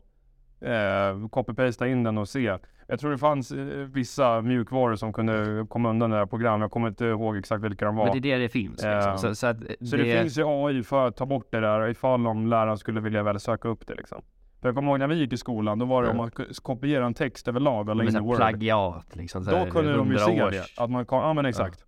eh, 0.61 1.29
copy-pasta 1.31 1.89
in 1.89 2.03
den 2.03 2.19
och 2.19 2.29
se. 2.29 2.59
Jag 2.87 3.01
tror 3.01 3.11
det 3.11 3.19
fanns 3.19 3.51
eh, 3.53 3.65
vissa 3.67 4.41
mjukvaror 4.43 4.97
som 4.97 5.13
kunde 5.13 5.67
komma 5.69 5.91
undan 5.91 6.11
det 6.11 6.17
här 6.17 6.27
programmet. 6.27 6.61
Jag 6.65 6.71
kommer 6.71 6.89
inte 6.89 7.05
ihåg 7.05 7.37
exakt 7.37 7.65
vilka 7.65 7.85
de 7.85 7.97
var. 7.97 8.05
Men 8.05 8.21
det 8.21 8.33
är 8.33 8.37
det 8.39 8.43
det 8.43 8.49
finns. 8.49 8.71
Liksom. 8.73 8.91
Ja. 8.91 9.17
Så, 9.19 9.35
så, 9.35 9.47
att 9.47 9.57
Så 9.81 9.97
det, 9.97 10.19
finns 10.21 10.39
ju 10.39 10.43
AI 10.47 10.83
för 10.83 11.07
att 11.09 11.17
ta 11.17 11.27
bort 11.27 11.47
det 11.51 11.61
där 11.61 11.89
ifall 11.89 12.27
om 12.27 12.47
läraren 12.47 12.79
skulle 12.79 13.01
vilja 13.01 13.23
väl 13.23 13.41
söka 13.41 13.69
upp 13.69 13.87
det 13.87 13.95
liksom. 13.95 14.23
För 14.61 14.69
jag 14.69 14.77
kommer 14.77 14.91
ihåg 14.91 14.99
när 14.99 15.07
vi 15.09 15.15
gick 15.15 15.33
i 15.33 15.37
skolan, 15.37 15.79
då 15.79 15.87
var 15.87 16.03
det 16.03 16.09
Ja. 16.09 16.11
om 16.13 16.17
man 16.17 16.31
kopiera 16.63 17.07
en 17.07 17.15
text 17.15 17.49
överlag 17.49 17.97
med 17.97 18.09
in 18.09 18.17
i 18.17 18.21
Word. 18.21 18.37
plagiat 18.37 19.17
liksom. 19.17 19.45
Då 19.45 19.67
kunde 19.67 19.93
de 19.97 20.11
ju 20.13 20.17
100 20.19 20.51
se 20.51 20.57
det. 20.57 20.83
Att 20.83 20.91
man 20.91 21.07
kan, 21.07 21.19
ja 21.19 21.33
men 21.33 21.47
exakt. 21.47 21.85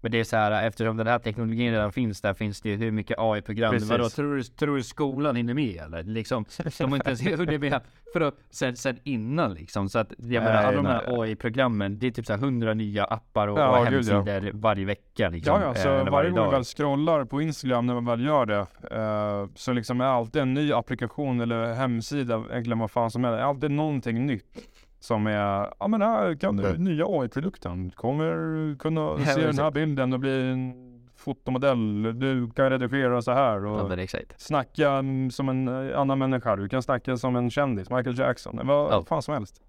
Men 0.00 0.12
det 0.12 0.20
är 0.20 0.24
så 0.24 0.36
här, 0.36 0.66
eftersom 0.66 0.96
den 0.96 1.06
här 1.06 1.18
teknologin 1.18 1.72
redan 1.72 1.92
finns 1.92 2.20
där 2.20 2.34
finns 2.34 2.60
det 2.60 2.68
ju 2.68 2.76
hur 2.76 2.90
mycket 2.90 3.18
AI-program. 3.18 3.78
Vadå, 3.80 4.08
tror 4.08 4.36
du, 4.36 4.42
tror 4.42 4.76
du 4.76 4.82
skolan 4.82 5.36
hinner 5.36 5.54
med 5.54 5.76
eller? 5.76 6.02
Liksom, 6.02 6.44
de 6.78 6.84
har 6.84 6.96
inte 6.96 7.08
ens 7.08 7.22
hunnit 7.40 7.60
med 7.60 7.80
för 8.12 8.20
att, 8.20 8.34
sen, 8.50 8.76
sen 8.76 8.98
innan 9.04 9.54
liksom. 9.54 9.88
Så 9.88 9.98
att 9.98 10.12
jag 10.18 10.44
menar, 10.44 10.62
alla 10.62 10.76
de 10.76 10.86
här 10.86 11.22
AI-programmen, 11.22 11.98
det 11.98 12.06
är 12.06 12.10
typ 12.10 12.26
så 12.26 12.32
här 12.32 12.40
100 12.40 12.74
nya 12.74 13.04
appar 13.04 13.48
och, 13.48 13.58
Ja, 13.58 13.80
och 13.80 13.86
gud, 13.86 14.04
ja. 14.08 14.16
hemsidor 14.16 14.50
varje 14.54 14.84
vecka 14.84 15.28
liksom. 15.28 15.60
Ja, 15.60 15.66
ja, 15.66 15.68
eh, 15.68 15.82
så 15.82 15.88
eller 15.88 16.10
varje 16.10 16.30
gång 16.30 16.40
man 16.40 16.50
väl 16.50 16.64
scrollar 16.64 17.24
på 17.24 17.42
Instagram 17.42 17.86
när 17.86 17.94
man 17.94 18.04
väl 18.04 18.24
gör 18.24 18.46
det 18.46 18.66
eh, 18.90 19.48
så 19.54 19.72
liksom 19.72 20.00
är 20.00 20.04
alltid 20.04 20.42
en 20.42 20.54
ny 20.54 20.72
applikation 20.72 21.40
eller 21.40 21.74
hemsida, 21.74 22.44
egentligen 22.50 22.78
vad 22.78 22.90
fan 22.90 23.10
som 23.10 23.24
helst, 23.24 23.38
är 23.38 23.42
alltid 23.42 23.70
någonting 23.70 24.26
nytt. 24.26 24.58
Som 25.00 25.26
är, 25.26 25.72
ja 25.80 25.88
men 25.88 26.02
här 26.02 26.34
kan 26.34 26.56
du, 26.56 26.78
nya 26.78 27.04
AI-produkten 27.08 27.90
kommer 27.90 28.78
kunna 28.78 29.18
se 29.18 29.46
den 29.46 29.58
här 29.58 29.70
bilden 29.70 30.12
och 30.12 30.20
bli 30.20 30.48
en 30.50 30.72
fotomodell. 31.16 32.02
Du 32.18 32.50
kan 32.50 32.70
redigera 32.70 33.22
så 33.22 33.32
här 33.32 33.64
och 33.64 33.78
Ja, 33.80 33.88
men 33.96 34.06
snacka 34.36 35.02
som 35.30 35.48
en 35.48 35.68
eh, 35.90 35.98
annan 36.00 36.18
människa. 36.18 36.56
Du 36.56 36.68
kan 36.68 36.82
snacka 36.82 37.16
som 37.16 37.36
en 37.36 37.50
kändis, 37.50 37.90
Michael 37.90 38.18
Jackson, 38.18 38.60
vad 38.64 38.92
Ja. 38.92 39.04
fan 39.08 39.22
som 39.22 39.34
helst. 39.34 39.62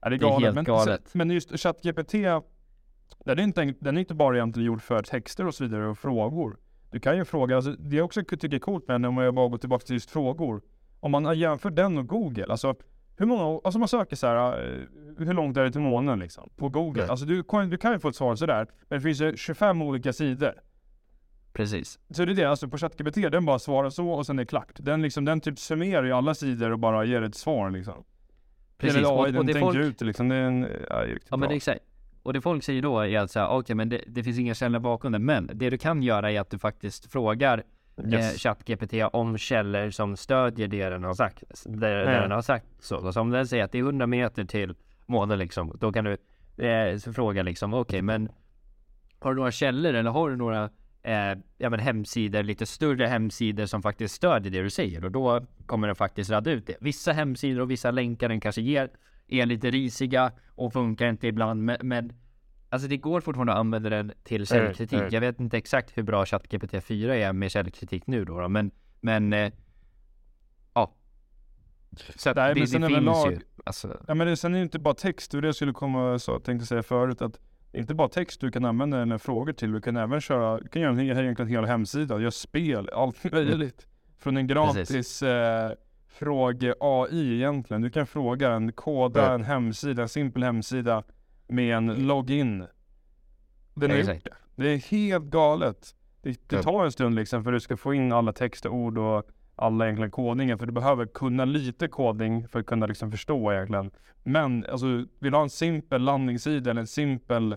Ja, 0.00 0.08
det 0.08 0.16
är 0.16 0.18
Det 0.18 0.26
är 0.26 0.28
galet. 0.28 0.44
helt 0.44 0.54
men, 0.54 0.64
galet. 0.64 1.14
men 1.14 1.30
just 1.30 1.60
ChatGPT, 1.60 2.12
den 3.24 3.38
är, 3.38 3.42
inte, 3.42 3.74
den 3.80 3.96
är 3.96 4.00
inte 4.00 4.14
bara 4.14 4.36
egentligen 4.36 4.66
gjord 4.66 4.82
för 4.82 5.02
texter 5.02 5.46
och 5.46 5.54
så 5.54 5.64
vidare 5.64 5.86
och 5.86 5.98
frågor. 5.98 6.56
Du 6.90 7.00
kan 7.00 7.16
ju 7.16 7.24
fråga, 7.24 7.56
alltså, 7.56 7.72
det 7.78 7.96
jag 7.96 8.04
också 8.04 8.22
tycker 8.24 8.54
är 8.54 8.58
coolt 8.58 8.88
med 8.88 8.94
den, 8.94 9.04
om 9.04 9.16
jag 9.18 9.34
bara 9.34 9.48
går 9.48 9.58
tillbaka 9.58 9.84
till 9.86 9.94
just 9.94 10.10
frågor. 10.10 10.60
Om 11.00 11.10
man 11.10 11.38
jämför 11.38 11.70
den 11.70 11.98
och 11.98 12.06
Google, 12.06 12.46
alltså 12.48 12.74
hur 13.20 13.26
många, 13.26 13.60
alltså 13.64 13.78
man 13.78 13.88
söker 13.88 14.16
så 14.16 14.26
här, 14.26 14.52
eh, 15.18 15.24
hur 15.26 15.34
långt 15.34 15.56
är 15.56 15.64
det 15.64 15.70
till 15.72 15.80
månen 15.80 16.18
liksom? 16.18 16.50
På 16.56 16.68
Google. 16.68 17.02
Nej. 17.02 17.10
Alltså 17.10 17.26
du, 17.26 17.42
kan- 17.42 17.70
du 17.70 17.76
kan 17.76 17.92
ju 17.92 17.98
få 17.98 18.08
ett 18.08 18.16
svar 18.16 18.34
sådär, 18.36 18.66
men 18.88 18.98
det 18.98 19.02
finns 19.02 19.20
ju 19.20 19.36
25 19.36 19.82
olika 19.82 20.12
sidor. 20.12 20.54
Precis. 21.52 21.98
Så 22.10 22.24
det 22.24 22.32
är 22.32 22.36
det, 22.36 22.44
alltså 22.44 22.68
på 22.68 22.78
ChatGPT, 22.78 23.14
den 23.32 23.44
bara 23.46 23.58
svarar 23.58 23.90
så 23.90 24.10
och 24.10 24.26
sen 24.26 24.38
är 24.38 24.42
det 24.42 24.46
klart. 24.48 24.72
Den 24.74 25.02
liksom, 25.02 25.24
den 25.24 25.40
typ 25.40 25.58
summerar 25.58 26.04
ju 26.04 26.12
alla 26.12 26.34
sidor 26.34 26.70
och 26.72 26.78
bara 26.78 27.04
ger 27.04 27.22
ett 27.22 27.34
svar 27.34 27.70
liksom. 27.70 28.04
Precis. 28.78 28.96
Eller 28.98 29.12
Och, 29.12 29.24
AI, 29.26 29.30
den 29.32 29.38
och 29.40 29.46
det 29.46 29.52
tänker 29.52 29.72
folk, 29.72 29.84
ut 29.84 30.00
liksom, 30.00 30.28
det 30.28 30.36
är 30.36 30.42
en, 30.42 30.66
ja, 30.90 31.04
Ja 31.30 31.36
men 31.36 31.50
exakt. 31.50 31.80
Och 32.22 32.32
det 32.32 32.40
folk 32.40 32.64
säger 32.64 32.82
då 32.82 32.98
är 33.00 33.18
att 33.18 33.30
säga, 33.30 33.48
okej 33.48 33.76
men 33.76 33.88
det, 33.88 34.00
det 34.06 34.22
finns 34.24 34.38
inga 34.38 34.54
källor 34.54 34.78
bakom 34.80 35.12
det. 35.12 35.18
Men 35.18 35.50
det 35.54 35.70
du 35.70 35.78
kan 35.78 36.02
göra 36.02 36.30
är 36.32 36.40
att 36.40 36.50
du 36.50 36.58
faktiskt 36.58 37.12
frågar 37.12 37.62
eh, 37.96 38.12
Yes. 38.12 38.42
ChatGPT 38.42 38.94
om 39.12 39.38
källor 39.38 39.90
som 39.90 40.16
stödjer 40.16 40.68
det 40.68 40.88
den 40.90 41.04
har 41.04 41.14
sagt. 41.14 41.44
Det, 41.64 41.76
det 41.76 42.02
Mm. 42.02 42.22
den 42.22 42.30
har 42.30 42.42
sagt. 42.42 42.66
Så, 42.78 43.12
så 43.12 43.20
om 43.20 43.30
den 43.30 43.46
säger 43.46 43.64
att 43.64 43.72
det 43.72 43.78
är 43.78 43.82
100 43.82 44.06
meter 44.06 44.44
till 44.44 44.74
månen 45.06 45.38
liksom. 45.38 45.76
Då 45.80 45.92
kan 45.92 46.04
du 46.04 46.16
eh, 46.66 46.98
fråga 46.98 47.42
liksom, 47.42 47.74
okej 47.74 48.02
men 48.02 48.28
har 49.18 49.30
du 49.30 49.36
några 49.36 49.50
källor 49.50 49.94
eller 49.94 50.10
har 50.10 50.30
du 50.30 50.36
några 50.36 50.70
eh, 51.02 51.38
ja, 51.58 51.70
men 51.70 51.80
hemsidor, 51.80 52.42
lite 52.42 52.66
större 52.66 53.06
hemsidor 53.06 53.66
som 53.66 53.82
faktiskt 53.82 54.14
stödjer 54.14 54.52
det 54.52 54.62
du 54.62 54.70
säger 54.70 55.04
och 55.04 55.10
då 55.10 55.46
kommer 55.66 55.86
den 55.86 55.96
faktiskt 55.96 56.30
radda 56.30 56.50
ut 56.50 56.66
det. 56.66 56.76
Vissa 56.80 57.12
hemsidor 57.12 57.60
och 57.60 57.70
vissa 57.70 57.90
länkar 57.90 58.28
den 58.28 58.40
kanske 58.40 58.60
ger 58.62 58.90
är 59.28 59.46
lite 59.46 59.70
risiga 59.70 60.32
och 60.54 60.72
funkar 60.72 61.06
inte 61.08 61.26
ibland 61.26 61.62
men, 61.64 61.76
men 61.82 62.12
Alltså 62.72 62.88
det 62.88 62.96
går 62.96 63.20
fortfarande 63.20 63.52
att 63.52 63.58
använda 63.58 63.90
den 63.90 64.12
till 64.22 64.46
källkritik. 64.46 64.98
mm. 64.98 65.08
Jag 65.12 65.20
vet 65.20 65.40
inte 65.40 65.56
exakt 65.58 65.98
hur 65.98 66.02
bra 66.02 66.26
ChatGPT 66.26 66.84
4 66.84 67.16
är 67.16 67.32
med 67.32 67.50
källkritik 67.50 68.06
nu 68.06 68.24
då, 68.24 68.40
då 68.40 68.48
men 68.48 68.70
men 69.00 69.32
eh, 69.32 69.52
ja. 70.74 70.92
Så 72.16 72.30
att 72.30 72.36
Nej, 72.36 72.48
det, 72.54 72.60
det 72.60 72.66
finns 72.66 72.74
överlag- 72.84 73.32
ju. 73.32 73.38
Alltså, 73.64 73.96
Ja 74.08 74.14
men 74.14 74.26
det, 74.26 74.36
sen 74.36 74.54
är 74.54 74.58
det 74.58 74.62
inte 74.62 74.78
bara 74.78 74.94
text, 74.94 75.30
det 75.30 75.36
var 75.36 75.42
det 75.42 75.48
jag 75.48 75.54
skulle 75.54 75.72
komma 75.72 76.18
så 76.18 76.38
tänkte 76.38 76.66
säga 76.66 76.82
förut 76.82 77.22
att 77.22 77.32
det 77.72 77.78
är 77.78 77.80
inte 77.80 77.94
bara 77.94 78.08
text 78.08 78.40
du 78.40 78.50
kan 78.50 78.64
använda 78.64 78.98
den 78.98 79.18
frågor 79.18 79.52
till, 79.52 79.72
du 79.72 79.80
kan 79.80 79.96
även 79.96 80.20
köra, 80.20 80.60
du 80.60 80.68
kan 80.68 80.82
göra 80.82 81.02
egentligen 81.02 81.36
en 81.40 81.46
hel 81.48 81.64
hemsida, 81.64 82.18
göra 82.20 82.30
spel, 82.30 82.88
allt 82.92 83.24
möjligt. 83.32 83.86
Från 84.18 84.36
en 84.36 84.46
gratis 84.46 85.22
eh, 85.22 85.72
fråge-AI 86.08 87.34
egentligen. 87.34 87.82
Du 87.82 87.90
kan 87.90 88.06
fråga 88.06 88.50
en, 88.52 88.72
koda 88.72 89.22
Mm. 89.26 89.34
en 89.40 89.44
hemsida, 89.46 90.02
en 90.02 90.08
simpel 90.08 90.42
hemsida 90.42 91.02
med 91.50 91.76
en 91.76 92.06
login. 92.06 92.66
Den 93.74 93.90
har 93.90 93.98
gjort 93.98 94.06
det. 94.06 94.34
Det 94.56 94.68
är 94.68 94.78
helt 94.78 95.24
galet. 95.24 95.94
Det, 96.22 96.40
det 96.48 96.62
tar 96.62 96.84
en 96.84 96.92
stund 96.92 97.14
liksom 97.14 97.44
för 97.44 97.52
du 97.52 97.60
ska 97.60 97.76
få 97.76 97.94
in 97.94 98.12
alla 98.12 98.32
text 98.32 98.66
och 98.66 98.74
ord 98.74 98.98
och 98.98 99.30
alla 99.56 99.84
egentligen 99.84 100.10
kodningar. 100.10 100.56
För 100.56 100.66
du 100.66 100.72
behöver 100.72 101.06
kunna 101.06 101.44
lite 101.44 101.88
kodning 101.88 102.48
för 102.48 102.60
att 102.60 102.66
kunna 102.66 102.86
liksom 102.86 103.10
förstå 103.10 103.52
egentligen. 103.52 103.90
Men 104.22 104.66
alltså, 104.66 104.86
vill 105.18 105.32
du 105.32 105.36
ha 105.36 105.42
en 105.42 105.50
simpel 105.50 106.02
landningssida 106.02 106.70
eller 106.70 106.80
en 106.80 106.86
simpel 106.86 107.56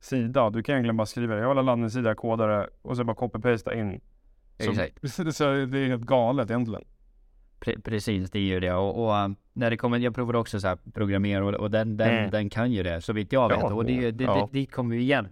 sida. 0.00 0.50
Du 0.50 0.62
kan 0.62 0.72
egentligen 0.72 0.96
bara 0.96 1.06
skriva 1.06 1.34
det. 1.34 1.40
Jag 1.40 1.48
vill 1.48 1.58
ha 1.58 1.62
landningssida, 1.62 2.14
koda 2.14 2.46
det 2.46 2.68
och 2.82 2.96
så 2.96 3.04
bara 3.04 3.16
copy-pasta 3.16 3.74
in. 3.74 4.00
Så, 4.58 4.70
Exakt. 4.70 5.10
så 5.36 5.44
det 5.44 5.78
är 5.78 5.88
helt 5.88 6.02
galet 6.02 6.50
egentligen. 6.50 6.84
Pre- 7.60 7.80
precis, 7.82 8.30
det 8.30 8.38
är 8.38 8.42
ju 8.42 8.60
det. 8.60 8.72
Och, 8.72 9.04
och 9.04 9.24
um, 9.24 9.36
när 9.52 9.70
det 9.70 9.76
kommer, 9.76 9.98
jag 9.98 10.14
provade 10.14 10.38
också 10.38 10.60
så 10.60 10.68
här 10.68 10.78
programmera 10.94 11.44
och, 11.44 11.54
och 11.54 11.70
den, 11.70 11.96
den, 11.96 12.08
Mm. 12.08 12.30
den 12.30 12.50
kan 12.50 12.72
ju 12.72 12.82
det, 12.82 13.00
så 13.00 13.12
vitt 13.12 13.32
jag 13.32 13.48
vet. 13.48 13.58
Ja, 13.60 13.74
och 13.74 13.84
det, 13.84 14.10
det, 14.10 14.24
ja. 14.24 14.48
dit 14.52 14.72
kommer 14.72 14.96
vi 14.96 15.02
igen. 15.02 15.28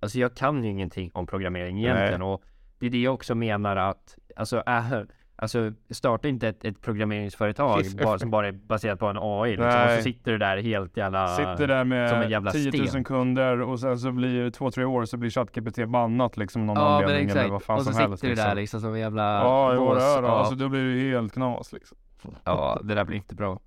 Alltså 0.00 0.18
jag 0.18 0.34
kan 0.34 0.64
ju 0.64 0.70
ingenting 0.70 1.10
om 1.14 1.26
programmering 1.26 1.78
egentligen. 1.78 2.22
Och 2.22 2.42
det 2.78 2.86
är 2.86 2.90
det 2.90 3.02
jag 3.02 3.14
också 3.14 3.34
menar 3.34 3.76
att, 3.76 4.18
alltså, 4.36 4.62
äh, 4.66 4.92
alltså 5.36 5.72
starta 5.90 6.28
inte 6.28 6.48
ett, 6.48 6.64
ett 6.64 6.80
programmeringsföretag 6.82 7.82
bara, 8.04 8.18
som 8.18 8.30
bara 8.30 8.48
är 8.48 8.52
baserat 8.52 8.98
på 8.98 9.06
en 9.06 9.16
AI. 9.20 9.50
Liksom, 9.50 9.66
och 9.84 9.90
så 9.96 10.02
sitter 10.02 10.32
du 10.32 10.38
där 10.38 10.56
helt 10.62 10.96
jävla... 10.96 11.28
Sitter 11.28 11.66
där 11.68 11.82
som 11.82 11.92
en 11.92 12.18
med 12.20 12.30
jävla 12.30 12.50
10 12.50 12.78
000 12.78 12.88
sten. 12.88 13.04
kunder 13.04 13.60
och 13.60 13.80
sen 13.80 13.98
så 13.98 14.12
blir 14.12 14.42
det 14.44 14.50
två, 14.50 14.70
tre 14.70 14.84
år 14.84 15.04
så 15.04 15.16
blir 15.16 15.30
ChatGPT 15.30 15.88
bannat 15.88 16.36
liksom 16.36 16.66
någon 16.66 16.76
Ja 16.76 16.96
anledning 17.04 17.30
eller 17.30 17.48
vad 17.48 17.62
fan 17.62 17.76
Och 17.78 17.82
så 17.84 17.92
som 17.92 17.94
sitter 17.94 18.08
helst. 18.08 18.22
du 18.22 18.28
liksom. 18.28 18.48
där 18.48 18.54
liksom 18.54 18.80
som 18.80 18.94
en 18.94 19.00
jävla 19.00 19.22
Ja, 19.22 19.72
är 19.72 19.76
det. 19.94 20.26
Ja. 20.28 20.32
Alltså 20.38 20.54
då 20.54 20.68
blir 20.68 20.82
det 20.84 20.90
ju 21.00 21.10
helt 21.14 21.32
knas 21.32 21.72
liksom. 21.72 21.98
Ja, 22.44 22.80
det 22.84 22.94
där 22.94 23.04
blir 23.04 23.16
inte 23.16 23.34
bra. 23.34 23.60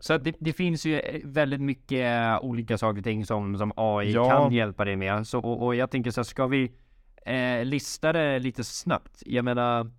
Så 0.00 0.18
det, 0.18 0.34
det 0.40 0.52
finns 0.52 0.86
ju 0.86 0.98
eh, 1.00 1.20
väldigt 1.24 1.60
mycket 1.60 2.22
eh, 2.22 2.44
olika 2.44 2.78
saker 2.78 2.98
och 2.98 3.04
ting 3.04 3.26
som, 3.26 3.58
som 3.58 3.72
AI 3.76 4.12
Ja. 4.12 4.30
kan 4.30 4.52
hjälpa 4.52 4.84
dig 4.84 4.96
med. 4.96 5.26
Så, 5.26 5.38
och, 5.38 5.66
och 5.66 5.74
jag 5.74 5.90
tänker 5.90 6.10
så 6.10 6.20
här, 6.20 6.24
ska 6.24 6.46
vi 6.46 6.72
eh, 7.26 7.64
lista 7.64 8.12
det 8.12 8.38
lite 8.38 8.64
snabbt? 8.64 9.22
Jag 9.26 9.44
menar, 9.44 9.90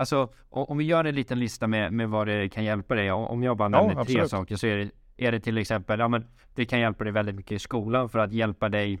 alltså 0.00 0.32
om 0.50 0.78
vi 0.78 0.84
gör 0.84 1.04
en 1.04 1.14
liten 1.14 1.38
lista 1.38 1.66
med, 1.66 1.92
med 1.92 2.08
vad 2.08 2.26
det 2.26 2.48
kan 2.48 2.64
hjälpa 2.64 2.94
dig. 2.94 3.12
Om 3.12 3.42
jag 3.42 3.56
bara 3.56 3.68
nämner 3.68 3.94
tre 3.94 4.00
absolut. 4.00 4.30
saker 4.30 4.56
så 4.56 4.66
är 4.66 4.76
det, 4.76 4.90
är 5.16 5.32
det 5.32 5.40
till 5.40 5.58
exempel, 5.58 6.00
ja 6.00 6.08
men 6.08 6.26
det 6.54 6.64
kan 6.64 6.80
hjälpa 6.80 7.04
dig 7.04 7.12
väldigt 7.12 7.34
mycket 7.34 7.52
i 7.52 7.58
skolan 7.58 8.08
för 8.08 8.18
att 8.18 8.32
hjälpa 8.32 8.68
dig 8.68 9.00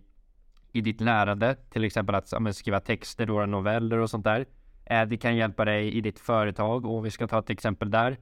i 0.72 0.80
ditt 0.80 1.00
lärande. 1.00 1.56
Till 1.70 1.84
exempel 1.84 2.14
att 2.14 2.32
ja, 2.32 2.52
skriva 2.52 2.80
texter, 2.80 3.26
då, 3.26 3.46
noveller 3.46 3.98
och 3.98 4.10
sånt 4.10 4.24
där. 4.24 4.46
Eh, 4.84 5.04
det 5.04 5.16
kan 5.16 5.36
hjälpa 5.36 5.64
dig 5.64 5.92
i 5.96 6.00
ditt 6.00 6.18
företag 6.18 6.86
och 6.86 7.06
vi 7.06 7.10
ska 7.10 7.26
ta 7.26 7.38
ett 7.38 7.50
exempel 7.50 7.90
där. 7.90 8.16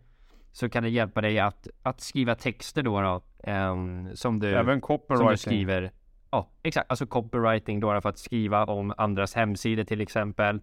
Så 0.53 0.69
kan 0.69 0.83
det 0.83 0.89
hjälpa 0.89 1.21
dig 1.21 1.39
att, 1.39 1.69
att 1.83 2.01
skriva 2.01 2.35
texter 2.35 2.83
då, 2.83 3.01
då 3.01 3.23
ehm, 3.43 4.17
som, 4.17 4.39
du, 4.39 4.49
Även 4.49 4.65
som 4.65 4.75
du 4.75 4.81
copywriting. 4.81 5.37
skriver. 5.37 5.91
Ja, 6.31 6.51
exakt. 6.63 6.91
Alltså 6.91 7.07
copywriting 7.07 7.81
då 7.81 8.01
för 8.01 8.09
att 8.09 8.19
skriva 8.19 8.65
om 8.65 8.95
andras 8.97 9.35
hemsidor 9.35 9.85
till 9.85 10.01
exempel. 10.01 10.61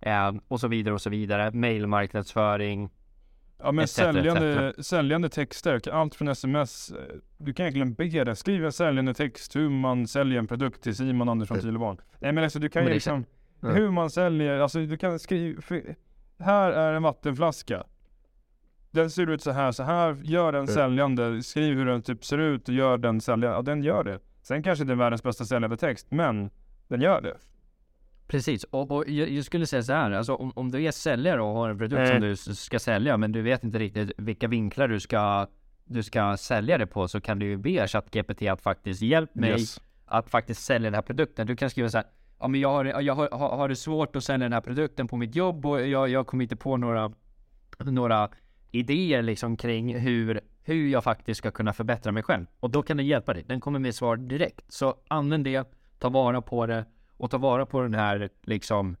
Ehm, 0.00 0.40
och 0.48 0.60
så 0.60 0.68
vidare 0.68 0.94
och 0.94 1.00
så 1.02 1.10
vidare. 1.10 1.50
Mailmarknadsföring. 1.52 2.90
Ja 3.58 3.72
men 3.72 3.88
säljande, 3.88 4.74
säljande 4.78 5.28
texter, 5.28 5.88
allt 5.92 6.14
från 6.14 6.28
sms. 6.28 6.90
eh, 6.90 6.96
Du 7.38 7.52
kan 7.52 7.66
egentligen 7.66 7.94
be 7.94 8.24
det. 8.24 8.36
Skriv 8.36 8.64
en 8.64 8.72
säljande 8.72 9.14
text 9.14 9.56
hur 9.56 9.68
man 9.68 10.06
säljer 10.06 10.38
en 10.38 10.46
produkt 10.46 10.82
till 10.82 10.96
Simon 10.96 11.28
Andersson 11.28 11.60
Kilebarn. 11.60 11.96
Nej 12.20 12.32
men 12.32 12.44
alltså 12.44 12.58
du 12.58 12.68
kan 12.68 12.84
ju 12.86 12.90
liksom, 12.92 13.24
Ja. 13.60 13.68
hur 13.68 13.90
man 13.90 14.10
säljer, 14.10 14.58
alltså 14.58 14.78
du 14.78 14.96
kan 14.96 15.18
skriva, 15.18 15.60
för- 15.60 15.94
här 16.38 16.70
är 16.72 16.92
en 16.92 17.02
vattenflaska. 17.02 17.84
Den 18.90 19.10
ser 19.10 19.30
ut 19.30 19.42
så 19.42 19.50
här, 19.50 19.72
så 19.72 19.82
här, 19.82 20.16
gör 20.22 20.52
den 20.52 20.66
Ja. 20.66 20.72
säljande, 20.74 21.42
skriv 21.42 21.76
hur 21.76 21.86
den 21.86 22.02
typ 22.02 22.24
ser 22.24 22.38
ut 22.38 22.68
och 22.68 22.74
gör 22.74 22.98
den 22.98 23.20
säljande. 23.20 23.46
Ja 23.56 23.62
den 23.62 23.82
gör 23.82 24.04
det. 24.04 24.18
Sen 24.42 24.62
kanske 24.62 24.84
det 24.84 24.92
är 24.92 24.96
världens 24.96 25.22
bästa 25.22 25.44
säljande 25.44 25.76
text, 25.76 26.06
men 26.10 26.50
den 26.88 27.00
gör 27.00 27.20
det. 27.20 27.36
Precis, 28.26 28.64
och, 28.64 28.90
och 28.90 29.08
jag, 29.08 29.44
skulle 29.44 29.66
säga 29.66 29.82
så 29.82 29.92
här, 29.92 30.10
alltså 30.10 30.34
om, 30.34 30.52
om 30.54 30.70
du 30.70 30.82
är 30.84 30.90
säljare 30.90 31.42
och 31.42 31.54
har 31.54 31.68
en 31.70 31.78
produkt 31.78 32.06
som 32.06 32.16
Mm. 32.16 32.20
du 32.22 32.32
s- 32.32 32.60
ska 32.60 32.78
sälja, 32.78 33.16
men 33.16 33.32
du 33.32 33.42
vet 33.42 33.64
inte 33.64 33.78
riktigt 33.78 34.10
vilka 34.16 34.48
vinklar 34.48 34.88
du 34.88 35.00
ska, 35.00 35.46
du 35.84 36.02
ska 36.02 36.36
sälja 36.36 36.78
det 36.78 36.86
på, 36.86 37.08
så 37.08 37.20
kan 37.20 37.38
du 37.38 37.46
ju 37.46 37.56
be 37.56 37.88
ChatGPT 37.88 38.42
att 38.42 38.60
faktiskt 38.60 39.02
hjälpa 39.02 39.40
mig 39.40 39.50
Yes. 39.50 39.80
att 40.04 40.30
faktiskt 40.30 40.62
sälja 40.64 40.86
den 40.86 40.94
här 40.94 41.02
produkten. 41.02 41.46
Du 41.46 41.56
kan 41.56 41.70
skriva 41.70 41.88
så 41.88 41.98
här, 41.98 42.06
ja 42.40 42.48
men 42.48 42.60
jag 42.60 42.68
har, 42.72 42.84
jag 42.84 43.14
har, 43.14 43.28
har, 43.32 43.56
har 43.56 43.68
det 43.68 43.76
svårt 43.76 44.16
att 44.16 44.24
sälja 44.24 44.44
den 44.44 44.52
här 44.52 44.60
produkten 44.60 45.08
på 45.08 45.16
mitt 45.16 45.36
jobb 45.36 45.66
och 45.66 45.86
jag, 45.86 46.08
jag 46.08 46.26
kommer 46.26 46.42
inte 46.44 46.56
på 46.56 46.76
några, 46.76 47.12
några 47.78 48.28
idéer 48.70 49.22
liksom 49.22 49.56
kring 49.56 49.98
hur, 49.98 50.40
hur 50.64 50.88
jag 50.88 51.04
faktiskt 51.04 51.38
ska 51.38 51.50
kunna 51.50 51.72
förbättra 51.72 52.12
mig 52.12 52.22
själv. 52.22 52.46
Och 52.60 52.70
då 52.70 52.82
kan 52.82 52.96
den 52.96 53.06
hjälpa 53.06 53.34
dig. 53.34 53.44
Den 53.46 53.60
kommer 53.60 53.78
med 53.78 53.94
svar 53.94 54.16
direkt. 54.16 54.72
Så 54.72 54.94
använd 55.08 55.44
det, 55.44 55.64
ta 55.98 56.08
vara 56.08 56.40
på 56.42 56.66
det 56.66 56.84
och 57.16 57.30
ta 57.30 57.38
vara 57.38 57.66
på 57.66 57.80
den 57.82 57.94
här 57.94 58.28
liksom, 58.42 58.96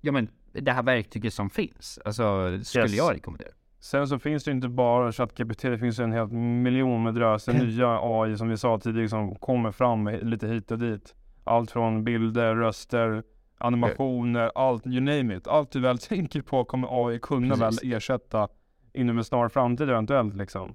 ja 0.00 0.12
men 0.12 0.28
det 0.52 0.72
här 0.72 0.82
verktyget 0.82 1.34
som 1.34 1.50
finns. 1.50 1.98
Alltså 2.04 2.58
skulle 2.62 2.84
Yes. 2.84 2.96
jag 2.96 3.14
rekommendera. 3.14 3.48
Sen 3.80 4.08
så 4.08 4.18
finns 4.18 4.44
det 4.44 4.50
inte 4.50 4.68
bara 4.68 5.12
ChatGPT, 5.12 5.62
det 5.62 5.78
finns 5.78 5.98
en 5.98 6.12
hel 6.12 6.28
miljon 6.32 7.02
med 7.02 7.14
dröser 7.14 7.52
nya 7.52 7.98
AI 8.02 8.36
som 8.36 8.48
vi 8.48 8.56
sa 8.56 8.78
tidigare 8.78 9.08
som 9.08 9.34
kommer 9.34 9.72
fram 9.72 10.06
lite 10.08 10.46
hit 10.48 10.70
och 10.70 10.78
dit. 10.78 11.14
Allt 11.44 11.70
från 11.70 12.04
bilder, 12.04 12.54
röster, 12.56 13.22
animationer, 13.58 14.50
allt, 14.54 14.86
you 14.86 15.00
name 15.00 15.36
it. 15.36 15.46
Allt 15.46 15.70
du 15.70 15.80
väl 15.80 15.98
tänker 15.98 16.42
på 16.42 16.64
kommer 16.64 17.06
AI 17.08 17.18
kunna 17.18 17.56
Precis. 17.56 17.84
väl 17.84 17.92
ersätta 17.92 18.48
inom 18.92 19.18
en 19.18 19.24
snar 19.24 19.48
framtid 19.48 19.90
eventuellt 19.90 20.34
liksom. 20.36 20.74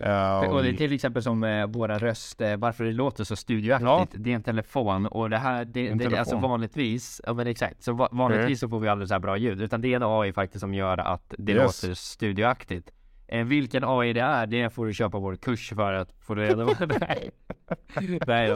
Eh, 0.00 0.38
Och 0.50 0.62
det 0.62 0.68
är 0.68 0.72
till 0.76 0.92
exempel 0.92 1.22
som 1.22 1.44
eh, 1.44 1.66
våra 1.66 1.98
röster, 1.98 2.56
varför 2.56 2.84
det 2.84 2.92
låter 2.92 3.24
så 3.24 3.36
studioaktigt. 3.36 4.24
Det 4.24 4.30
är 4.30 4.34
en 4.34 4.42
telefon 4.42 5.06
och 5.06 5.30
det 5.30 5.36
här, 5.38 5.64
det, 5.64 5.88
det, 5.94 6.08
det 6.08 6.16
alltså 6.18 6.36
vanligtvis, 6.36 7.20
ja 7.26 7.32
men 7.34 7.46
exakt, 7.46 7.82
så 7.82 7.92
va, 7.92 8.08
vanligtvis 8.12 8.60
så 8.60 8.68
får 8.68 8.80
vi 8.80 8.88
aldrig 8.88 9.08
så 9.08 9.14
här 9.14 9.18
bra 9.20 9.36
ljud. 9.36 9.62
Utan 9.62 9.80
det 9.80 9.92
är 9.92 9.96
en 9.96 10.02
AI 10.02 10.32
faktiskt 10.32 10.60
som 10.60 10.74
gör 10.74 10.98
att 10.98 11.34
det 11.38 11.52
Yes. 11.52 11.82
låter 11.82 11.94
studioaktigt. 11.94 12.90
Eh, 13.28 13.44
vilken 13.44 13.84
AI 13.84 14.12
det 14.12 14.20
är, 14.20 14.46
det 14.46 14.70
får 14.70 14.86
du 14.86 14.92
köpa 14.94 15.18
vår 15.18 15.36
kurs 15.36 15.72
för 15.76 15.92
att 15.92 16.12
få 16.20 16.34
reda 16.34 16.66
på. 16.66 16.74
Nej, 17.00 17.30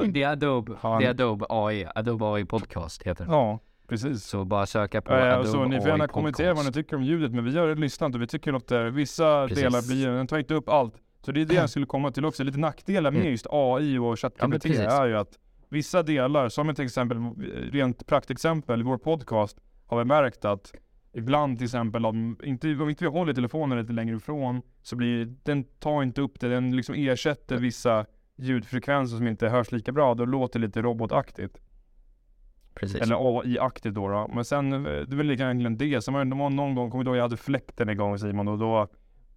det 0.08 0.22
är 0.22 0.28
Adobe, 0.32 0.72
Han- 0.80 1.00
det 1.00 1.06
är 1.06 1.10
Adobe 1.10 1.46
AI, 1.48 1.86
Adobe 1.94 2.24
AI 2.26 2.44
Podcast 2.44 3.02
heter 3.02 3.24
det. 3.24 3.30
Ja, 3.32 3.58
precis. 3.88 4.24
Så 4.24 4.44
bara 4.44 4.66
söka 4.66 5.00
på 5.02 5.12
Ja, 5.12 5.18
Adobe 5.32 5.48
så 5.48 5.64
ni 5.64 5.80
får 5.80 5.88
gärna 5.88 6.08
kommentera 6.08 6.54
vad 6.54 6.64
ni 6.66 6.72
tycker 6.72 6.96
om 6.96 7.02
ljudet, 7.02 7.32
men 7.32 7.44
vi 7.44 7.58
har 7.58 7.74
lyssnat 7.74 8.14
och 8.14 8.22
vi 8.22 8.26
tycker 8.26 8.52
att 8.52 8.66
det, 8.68 8.90
vissa 8.90 9.46
Precis. 9.48 9.64
delar 9.64 9.88
blir, 9.88 10.08
den 10.08 10.26
tar 10.26 10.38
inte 10.38 10.54
upp 10.54 10.68
allt. 10.68 10.94
Så 11.24 11.32
det 11.32 11.40
är 11.40 11.44
det 11.44 11.54
jag 11.54 11.70
skulle 11.70 11.86
komma 11.86 12.10
till 12.10 12.24
också, 12.24 12.44
lite 12.44 12.58
nackdelar 12.58 13.10
med 13.10 13.20
Mm. 13.20 13.30
just 13.32 13.46
AI 13.50 13.98
och 13.98 14.06
Ja, 14.12 14.16
ChatGPT 14.16 14.62
precis. 14.62 14.78
är 14.78 15.06
ju 15.06 15.16
att 15.16 15.38
vissa 15.68 16.02
delar, 16.02 16.48
som 16.48 16.68
ett 16.68 16.78
exempel, 16.78 17.18
rent 17.72 18.06
praktexempel 18.06 18.80
i 18.80 18.82
vår 18.82 18.98
podcast, 18.98 19.58
har 19.86 19.98
vi 19.98 20.04
märkt 20.04 20.44
att 20.44 20.72
ibland 21.12 21.58
till 21.58 21.64
exempel 21.64 22.06
om 22.06 22.36
inte, 22.42 22.74
om 22.74 22.88
inte 22.88 23.04
vi 23.04 23.10
håller 23.10 23.32
telefonen 23.34 23.78
lite 23.78 23.92
längre 23.92 24.16
ifrån 24.16 24.62
så 24.82 24.96
blir 24.96 25.34
den 25.42 25.64
tar 25.64 26.02
inte 26.02 26.20
upp 26.20 26.40
det, 26.40 26.48
den 26.48 26.76
liksom 26.76 26.94
ersätter 26.94 27.56
vissa 27.56 28.06
ljudfrekvenser 28.36 29.16
som 29.16 29.26
inte 29.26 29.48
hörs 29.48 29.72
lika 29.72 29.92
bra, 29.92 30.14
då 30.14 30.24
låter 30.24 30.58
det 30.60 30.66
lite 30.66 30.82
robotaktigt. 30.82 31.58
Precis. 32.74 33.00
Eller 33.00 33.38
AI-aktigt 33.40 33.94
då, 33.94 34.08
då. 34.08 34.30
Men 34.34 34.44
sen, 34.44 34.72
eh, 34.72 34.82
det 34.82 35.12
är 35.12 35.16
väl 35.16 35.30
egentligen 35.30 35.76
det. 35.78 36.02
Sen 36.04 36.14
var 36.14 36.24
det 36.24 36.34
någon 36.34 36.74
gång, 36.74 36.90
kommer 36.90 37.04
du 37.04 37.10
ihåg, 37.10 37.16
jag 37.16 37.22
hade 37.22 37.36
fläkten 37.36 37.88
igång 37.88 38.18
Simon 38.18 38.48
och 38.48 38.58
då 38.58 38.88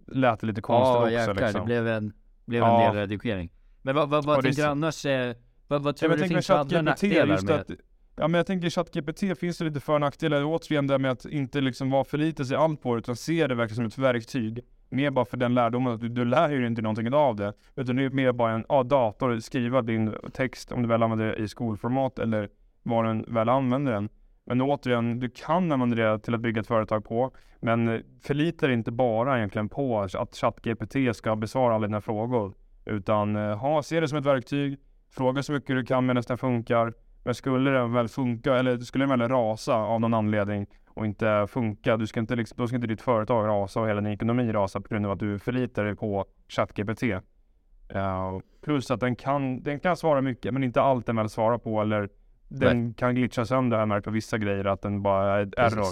lät 0.06 0.40
det 0.40 0.46
lite 0.46 0.60
konstigt 0.60 0.94
Ja 0.94 0.98
också 1.02 1.10
jäklar, 1.10 1.34
liksom. 1.34 1.60
det 1.60 1.64
blev 1.66 1.88
en, 1.88 2.12
blev 2.46 2.62
Ja. 2.62 2.86
en 2.88 2.94
del 2.94 3.00
redigering. 3.08 3.52
Men 3.82 3.94
vad, 3.94 4.08
vad, 4.08 4.24
vad 4.24 4.38
det 4.38 4.42
tänker 4.42 4.62
du 4.62 4.68
annars, 4.68 5.06
eh, 5.06 5.34
vad, 5.68 5.82
vad 5.82 5.94
Ja, 5.94 5.98
tror 5.98 6.08
men 6.08 6.18
du 6.18 6.22
jag 6.24 6.30
det 6.30 6.34
finns 6.34 6.46
för 6.46 6.54
andra 6.54 6.82
nackdelar 6.82 7.42
med? 7.42 7.50
att, 7.60 7.70
Ja 8.18 8.28
men 8.28 8.38
jag 8.38 8.46
tänker 8.46 8.70
ChatGPT 8.70 9.38
finns 9.38 9.58
det 9.58 9.64
lite 9.64 9.80
för 9.80 9.94
och 9.94 10.00
nackdelar. 10.00 10.44
Återigen 10.44 10.86
det 10.86 10.98
med 10.98 11.10
att 11.10 11.24
inte 11.24 11.60
liksom 11.60 11.90
vara 11.90 12.04
förlita 12.04 12.44
sig 12.44 12.56
allt 12.56 12.82
på 12.82 12.94
det 12.94 12.98
utan 12.98 13.16
se 13.16 13.46
det 13.46 13.54
verkligen 13.54 13.76
som 13.76 14.04
ett 14.04 14.14
verktyg. 14.14 14.60
Mer 14.88 15.10
bara 15.10 15.24
för 15.24 15.36
den 15.36 15.54
lärdomen 15.54 15.92
att 15.92 16.00
du, 16.00 16.08
du 16.08 16.24
lär 16.24 16.50
ju 16.50 16.66
inte 16.66 16.82
någonting 16.82 17.14
av 17.14 17.36
det. 17.36 17.52
Utan 17.76 17.96
det 17.96 18.04
är 18.04 18.10
mer 18.10 18.32
bara 18.32 18.52
en 18.52 18.64
ja, 18.68 18.82
dator, 18.82 19.38
skriva 19.38 19.82
din 19.82 20.14
text 20.32 20.72
om 20.72 20.82
du 20.82 20.88
väl 20.88 21.02
använder 21.02 21.26
det 21.26 21.34
i 21.36 21.48
skolformat 21.48 22.18
eller 22.18 22.48
var 22.82 23.04
den 23.04 23.24
väl 23.28 23.48
använder 23.48 23.92
den. 23.92 24.08
Men 24.46 24.60
återigen, 24.60 25.20
du 25.20 25.30
kan 25.30 25.72
använda 25.72 25.96
det 25.96 26.18
till 26.18 26.34
att 26.34 26.40
bygga 26.40 26.60
ett 26.60 26.66
företag 26.66 27.04
på. 27.04 27.30
Men 27.60 28.02
förlita 28.22 28.66
dig 28.66 28.74
inte 28.74 28.90
bara 28.90 29.36
egentligen 29.36 29.68
på 29.68 30.00
att 30.00 30.36
ChatGPT 30.36 31.16
ska 31.16 31.36
besvara 31.36 31.74
alla 31.74 31.86
dina 31.86 32.00
frågor. 32.00 32.54
Utan 32.84 33.36
eh, 33.36 33.56
ha, 33.56 33.82
se 33.82 34.00
det 34.00 34.08
som 34.08 34.18
ett 34.18 34.26
verktyg. 34.26 34.78
Fråga 35.10 35.42
så 35.42 35.52
mycket 35.52 35.76
du 35.76 35.84
kan 35.84 36.06
medan 36.06 36.22
den 36.28 36.38
funkar. 36.38 36.94
Men 37.24 37.34
skulle 37.34 37.70
den 37.70 37.92
väl 37.92 38.08
funka, 38.08 38.56
eller 38.56 38.78
skulle 38.78 39.06
den 39.06 39.18
väl 39.18 39.28
rasa 39.28 39.74
av 39.74 40.00
någon 40.00 40.14
anledning 40.14 40.66
och 40.88 41.06
inte 41.06 41.46
funka, 41.48 41.96
du 41.96 42.06
ska 42.06 42.20
inte, 42.20 42.36
liksom, 42.36 42.56
då 42.58 42.66
ska 42.66 42.76
inte 42.76 42.88
ditt 42.88 43.00
företag 43.00 43.46
rasa 43.46 43.80
och 43.80 43.88
hela 43.88 44.00
din 44.00 44.12
ekonomi 44.12 44.52
rasa 44.52 44.80
på 44.80 44.88
grund 44.88 45.06
av 45.06 45.12
att 45.12 45.18
du 45.18 45.38
förlitar 45.38 45.84
dig 45.84 45.96
på 45.96 46.24
ChatGPT. 46.48 47.02
Uh, 47.02 48.40
plus 48.62 48.90
att 48.90 49.00
den 49.00 49.16
kan, 49.16 49.62
den 49.62 49.80
kan 49.80 49.96
svara 49.96 50.20
mycket, 50.20 50.54
men 50.54 50.64
inte 50.64 50.80
allt 50.80 51.06
den 51.06 51.16
väl 51.16 51.28
svarar 51.28 51.58
på 51.58 51.82
eller 51.82 52.08
den 52.48 52.94
kan 52.94 53.14
glitcha 53.14 53.44
sönder, 53.44 53.76
har 53.76 53.82
jag 53.82 53.88
märkt 53.88 54.04
på 54.04 54.10
vissa 54.10 54.38
grejer, 54.38 54.64
att 54.64 54.82
den 54.82 55.02
bara 55.02 55.40
är 55.40 55.46
Precis. 55.46 55.78
error. 55.78 55.86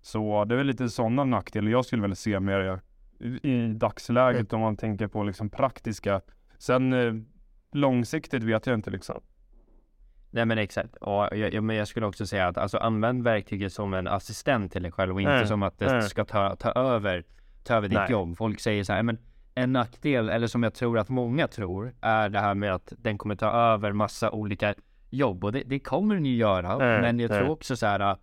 Så 0.00 0.44
det 0.44 0.54
är 0.54 0.56
väl 0.56 0.66
lite 0.66 0.88
sådana 0.88 1.24
nackdelar 1.24 1.70
jag 1.70 1.84
skulle 1.84 2.02
väl 2.02 2.16
se 2.16 2.40
mer 2.40 2.80
i, 3.42 3.72
dagsläget 3.72 4.52
om 4.52 4.60
man 4.60 4.76
tänker 4.76 5.06
på 5.06 5.24
liksom 5.24 5.50
praktiska. 5.50 6.20
Sen 6.58 6.92
eh, 6.92 7.14
långsiktigt 7.72 8.42
vet 8.42 8.66
jag 8.66 8.74
inte 8.74 8.90
liksom. 8.90 9.20
Nej 10.30 10.44
men 10.46 10.58
exakt, 10.58 10.96
jag, 11.00 11.38
jag, 11.38 11.64
men 11.64 11.76
jag 11.76 11.88
skulle 11.88 12.06
också 12.06 12.26
säga 12.26 12.48
att 12.48 12.58
alltså 12.58 12.78
använd 12.78 13.22
verktyget 13.22 13.72
som 13.72 13.94
en 13.94 14.08
assistent 14.08 14.72
till 14.72 14.82
dig 14.82 14.92
själv 14.92 15.14
och 15.14 15.20
inte 15.20 15.32
Mm, 15.32 15.46
som 15.46 15.62
att 15.62 15.78
det 15.78 15.90
mm. 15.90 16.02
ska 16.02 16.24
ta, 16.24 16.56
ta 16.56 16.72
över, 16.72 17.24
ta 17.64 17.74
över 17.74 17.88
ditt 17.88 17.98
Nej. 17.98 18.10
jobb. 18.10 18.36
Folk 18.36 18.60
säger 18.60 18.84
så 18.84 18.92
här, 18.92 19.02
men 19.02 19.18
en 19.54 19.72
nackdel, 19.72 20.28
eller 20.28 20.46
som 20.46 20.62
jag 20.62 20.74
tror 20.74 20.98
att 20.98 21.08
många 21.08 21.48
tror, 21.48 21.94
är 22.00 22.28
det 22.28 22.40
här 22.40 22.54
med 22.54 22.74
att 22.74 22.92
den 22.98 23.18
kommer 23.18 23.34
ta 23.34 23.50
över 23.50 23.92
massa 23.92 24.30
olika 24.30 24.74
jobb 25.10 25.44
och 25.44 25.52
det, 25.52 25.62
det 25.66 25.78
kommer 25.78 26.14
den 26.14 26.24
ju 26.26 26.36
göra. 26.36 26.72
Mm, 26.72 27.00
men 27.00 27.20
jag 27.20 27.30
tror 27.30 27.40
mm. 27.40 27.52
också 27.52 27.76
så 27.76 27.86
här, 27.86 28.16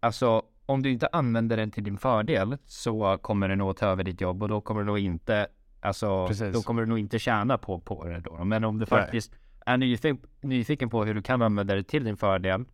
alltså 0.00 0.42
om 0.66 0.82
du 0.82 0.90
inte 0.90 1.06
använder 1.06 1.56
den 1.56 1.70
till 1.70 1.84
din 1.84 1.98
fördel 1.98 2.56
så 2.64 3.18
kommer 3.18 3.48
den 3.48 3.58
nog 3.58 3.76
ta 3.76 3.86
över 3.86 4.04
ditt 4.04 4.20
jobb 4.20 4.42
och 4.42 4.48
då 4.48 4.60
kommer 4.60 4.80
du 4.80 4.86
nog 4.86 4.98
inte, 4.98 5.46
alltså 5.80 6.26
Precis. 6.26 6.54
då 6.54 6.62
kommer 6.62 6.82
du 6.82 6.88
nog 6.88 6.98
inte 6.98 7.18
tjäna 7.18 7.58
på, 7.58 7.80
på 7.80 8.04
det 8.04 8.20
då. 8.20 8.44
Men 8.44 8.64
om 8.64 8.78
du 8.78 8.86
Nej. 8.90 9.00
faktiskt 9.00 9.34
är 9.66 9.76
nyfiken, 9.76 10.18
nyfiken 10.40 10.90
på 10.90 11.04
hur 11.04 11.14
du 11.14 11.22
kan 11.22 11.42
använda 11.42 11.74
det 11.74 11.82
till 11.82 12.04
din 12.04 12.16
fördel 12.16 12.64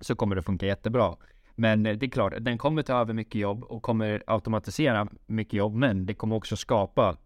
så 0.00 0.16
kommer 0.16 0.36
det 0.36 0.42
funka 0.42 0.66
jättebra. 0.66 1.16
Men 1.54 1.86
eh, 1.86 1.96
det 1.96 2.06
är 2.06 2.10
klart, 2.10 2.32
den 2.40 2.58
kommer 2.58 2.82
ta 2.82 3.00
över 3.00 3.14
mycket 3.14 3.40
jobb 3.40 3.64
och 3.64 3.82
kommer 3.82 4.22
automatisera 4.26 5.08
mycket 5.26 5.52
jobb, 5.52 5.74
men 5.74 6.06
det 6.06 6.14
kommer 6.14 6.36
också 6.36 6.56
skapa 6.56 7.16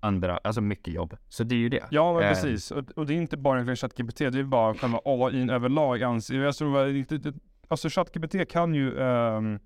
andra, 0.00 0.36
alltså 0.44 0.60
mycket 0.60 0.94
jobb. 0.94 1.16
Så 1.28 1.44
det 1.44 1.54
är 1.54 1.58
ju 1.58 1.68
det. 1.68 1.84
Ja 1.90 2.12
men 2.14 2.22
Eh, 2.22 2.28
precis, 2.28 2.70
och, 2.70 2.84
och 2.96 3.06
det 3.06 3.12
är 3.14 3.16
inte 3.16 3.36
bara 3.36 3.54
egentligen 3.58 3.76
ChatGPT, 3.76 4.18
det 4.18 4.38
är 4.38 4.42
bara 4.44 4.74
själva 4.74 5.00
AI 5.04 5.50
överlag 5.50 6.02
anser 6.02 6.34
jag. 6.34 6.54
tror 6.56 7.32
alltså 7.68 7.88
ChatGPT 7.88 8.48
kan 8.50 8.74
ju 8.74 8.98
ehm, 9.00 9.58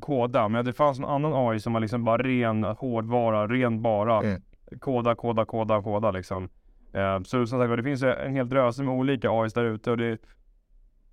koda, 0.00 0.48
men 0.48 0.64
det 0.64 0.72
fanns 0.72 0.98
en 0.98 1.04
annan 1.04 1.32
AI 1.34 1.60
som 1.60 1.72
var 1.72 1.80
liksom 1.80 2.04
bara 2.04 2.22
ren 2.22 2.64
hårdvara, 2.64 3.46
ren 3.48 3.82
bara 3.82 4.18
Mm. 4.22 4.42
koda, 4.80 5.14
koda, 5.14 5.44
koda, 5.44 5.82
koda 5.82 6.10
liksom. 6.10 6.48
Eh, 6.92 7.22
så 7.22 7.46
som 7.46 7.60
sagt 7.60 7.76
det 7.76 7.82
finns 7.82 8.02
en 8.02 8.32
hel 8.36 8.48
dröse 8.48 8.82
med 8.82 8.94
olika 8.94 9.30
AIs 9.30 9.52
där 9.52 9.64
ute 9.64 9.90
och 9.90 9.96
det 9.96 10.18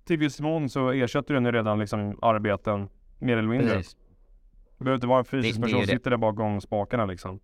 till 0.04 0.18
viss 0.18 0.40
mån 0.40 0.68
så 0.68 0.90
ersätter 0.90 1.34
den 1.34 1.44
ju 1.44 1.52
redan 1.52 1.78
liksom 1.78 2.18
arbeten 2.22 2.88
mer 3.18 3.36
eller 3.36 3.48
mindre. 3.48 3.76
Precis. 3.76 3.96
Det 4.78 4.84
behöver 4.84 4.94
inte 4.96 5.06
vara 5.06 5.18
en 5.18 5.24
fysisk 5.24 5.56
Det- 5.56 5.62
person 5.62 5.78
som 5.80 5.86
sitter 5.86 6.10
där 6.10 6.16
bakom 6.16 6.60
spakarna 6.60 7.06
liksom. 7.06 7.40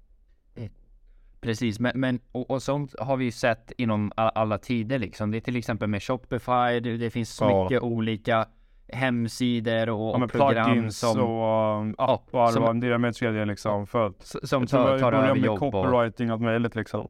Precis, 1.41 1.81
men, 1.81 1.93
men 2.01 2.21
och, 2.33 2.51
och 2.51 2.63
sånt 2.63 2.95
har 3.01 3.17
vi 3.17 3.25
ju 3.25 3.31
sett 3.31 3.73
inom 3.79 4.13
alla 4.17 4.59
tider 4.59 4.99
liksom. 4.99 5.31
Det 5.31 5.37
är 5.39 5.41
till 5.41 5.57
exempel 5.57 5.89
med 5.89 6.03
Shopify, 6.03 6.81
det, 6.81 6.97
det 6.97 7.11
finns 7.11 7.31
så 7.35 7.45
Ja. 7.45 7.63
mycket 7.63 7.83
olika 7.83 8.47
hemsidor 8.93 9.89
och, 9.89 10.21
Ja, 10.21 10.25
och 10.25 10.31
program 10.33 10.91
som, 10.91 11.21
och 11.21 12.13
appar 12.13 12.51
som- 12.51 12.63
och 12.65 12.71
en 12.71 12.81
del 12.81 12.99
med 12.99 13.15
tredje 13.15 13.45
liksom. 13.45 13.87
För 13.87 14.13
som 14.47 14.67
tar, 14.67 14.99
tar 14.99 15.13
över 15.13 15.35
med 15.35 15.45
jobb 15.45 15.63
och, 15.63 15.73
copywriting 15.73 16.29
och 16.31 16.33
allt 16.35 16.43
möjligt 16.43 16.75
liksom. 16.75 17.09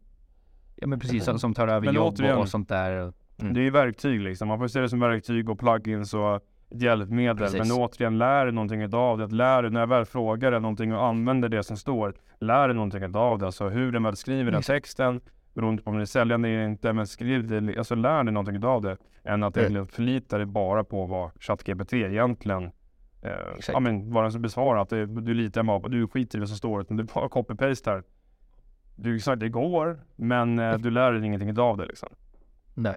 ja 0.76 0.86
men 0.86 1.00
precis, 1.00 1.24
som, 1.24 1.38
som 1.38 1.54
tar 1.54 1.68
över 1.68 1.86
Men 1.86 1.94
jobb 1.94 2.14
återigen- 2.14 2.34
och, 2.34 2.40
och 2.42 2.48
sånt 2.48 2.68
där. 2.68 3.12
Mm. 3.40 3.54
Det 3.54 3.60
är 3.60 3.64
ju 3.64 3.70
verktyg 3.70 4.20
liksom. 4.20 4.48
Man 4.48 4.58
får 4.58 4.68
se 4.68 4.80
det 4.80 4.88
som 4.88 5.00
verktyg 5.00 5.48
och 5.50 5.58
plugins 5.58 6.14
och 6.14 6.40
ett 6.70 6.82
hjälpmedel. 6.82 7.36
Precis. 7.36 7.58
Men 7.58 7.70
återigen, 7.78 8.18
lär 8.18 8.44
dig 8.44 8.54
någonting 8.54 8.82
utav 8.82 9.18
det. 9.18 9.24
Att 9.24 9.32
Lär 9.32 9.62
dig, 9.62 9.70
när 9.70 9.80
jag 9.80 9.86
väl 9.86 10.04
frågar 10.04 10.50
dig 10.50 10.60
någonting 10.60 10.94
och 10.94 11.04
använder 11.06 11.48
det 11.48 11.62
som 11.62 11.76
står, 11.76 12.14
lär 12.38 12.68
dig 12.68 12.74
någonting 12.74 13.02
utav 13.02 13.38
det. 13.38 13.46
Alltså 13.46 13.68
hur 13.68 13.92
den 13.92 14.02
väl 14.02 14.16
skriver 14.16 14.50
den 14.52 14.62
texten, 14.62 15.20
beroende 15.54 15.82
på 15.82 15.90
om 15.90 15.96
det 15.96 16.02
är 16.02 16.06
säljande 16.06 16.48
eller 16.48 16.64
inte, 16.64 16.92
men 16.92 17.06
skriv 17.06 17.46
det, 17.46 17.78
alltså 17.78 17.94
lär 17.94 18.24
dig 18.24 18.32
någonting 18.32 18.56
utav 18.56 18.82
det. 18.82 18.96
Än 19.24 19.42
att 19.42 19.56
Mm. 19.56 19.86
förlita 19.86 20.36
dig 20.36 20.46
bara 20.46 20.84
på 20.84 21.06
vad 21.06 21.30
ChatGPT 21.42 21.92
egentligen 21.92 22.64
eh, 23.22 23.30
ja, 23.72 23.80
men 23.80 24.12
vad 24.12 24.24
den 24.24 24.32
som 24.32 24.42
besvarar. 24.42 24.82
Att 24.82 24.88
det, 24.90 25.06
du 25.06 25.34
litar 25.34 25.62
bara 25.62 25.80
på, 25.80 25.88
du 25.88 26.08
skiter 26.08 26.38
i 26.38 26.40
vad 26.40 26.48
som 26.48 26.58
står, 26.58 26.80
utan 26.80 26.96
du 26.96 27.04
bara 27.04 27.28
copy-paste 27.28 27.90
här. 27.90 28.02
Du 28.96 29.16
exakt, 29.16 29.40
det 29.40 29.48
går, 29.48 30.00
men 30.16 30.58
eh, 30.58 30.78
du 30.78 30.90
lär 30.90 31.12
dig 31.12 31.26
ingenting 31.26 31.48
utav 31.48 31.76
det 31.76 31.86
liksom. 31.86 32.08
Nej. 32.74 32.96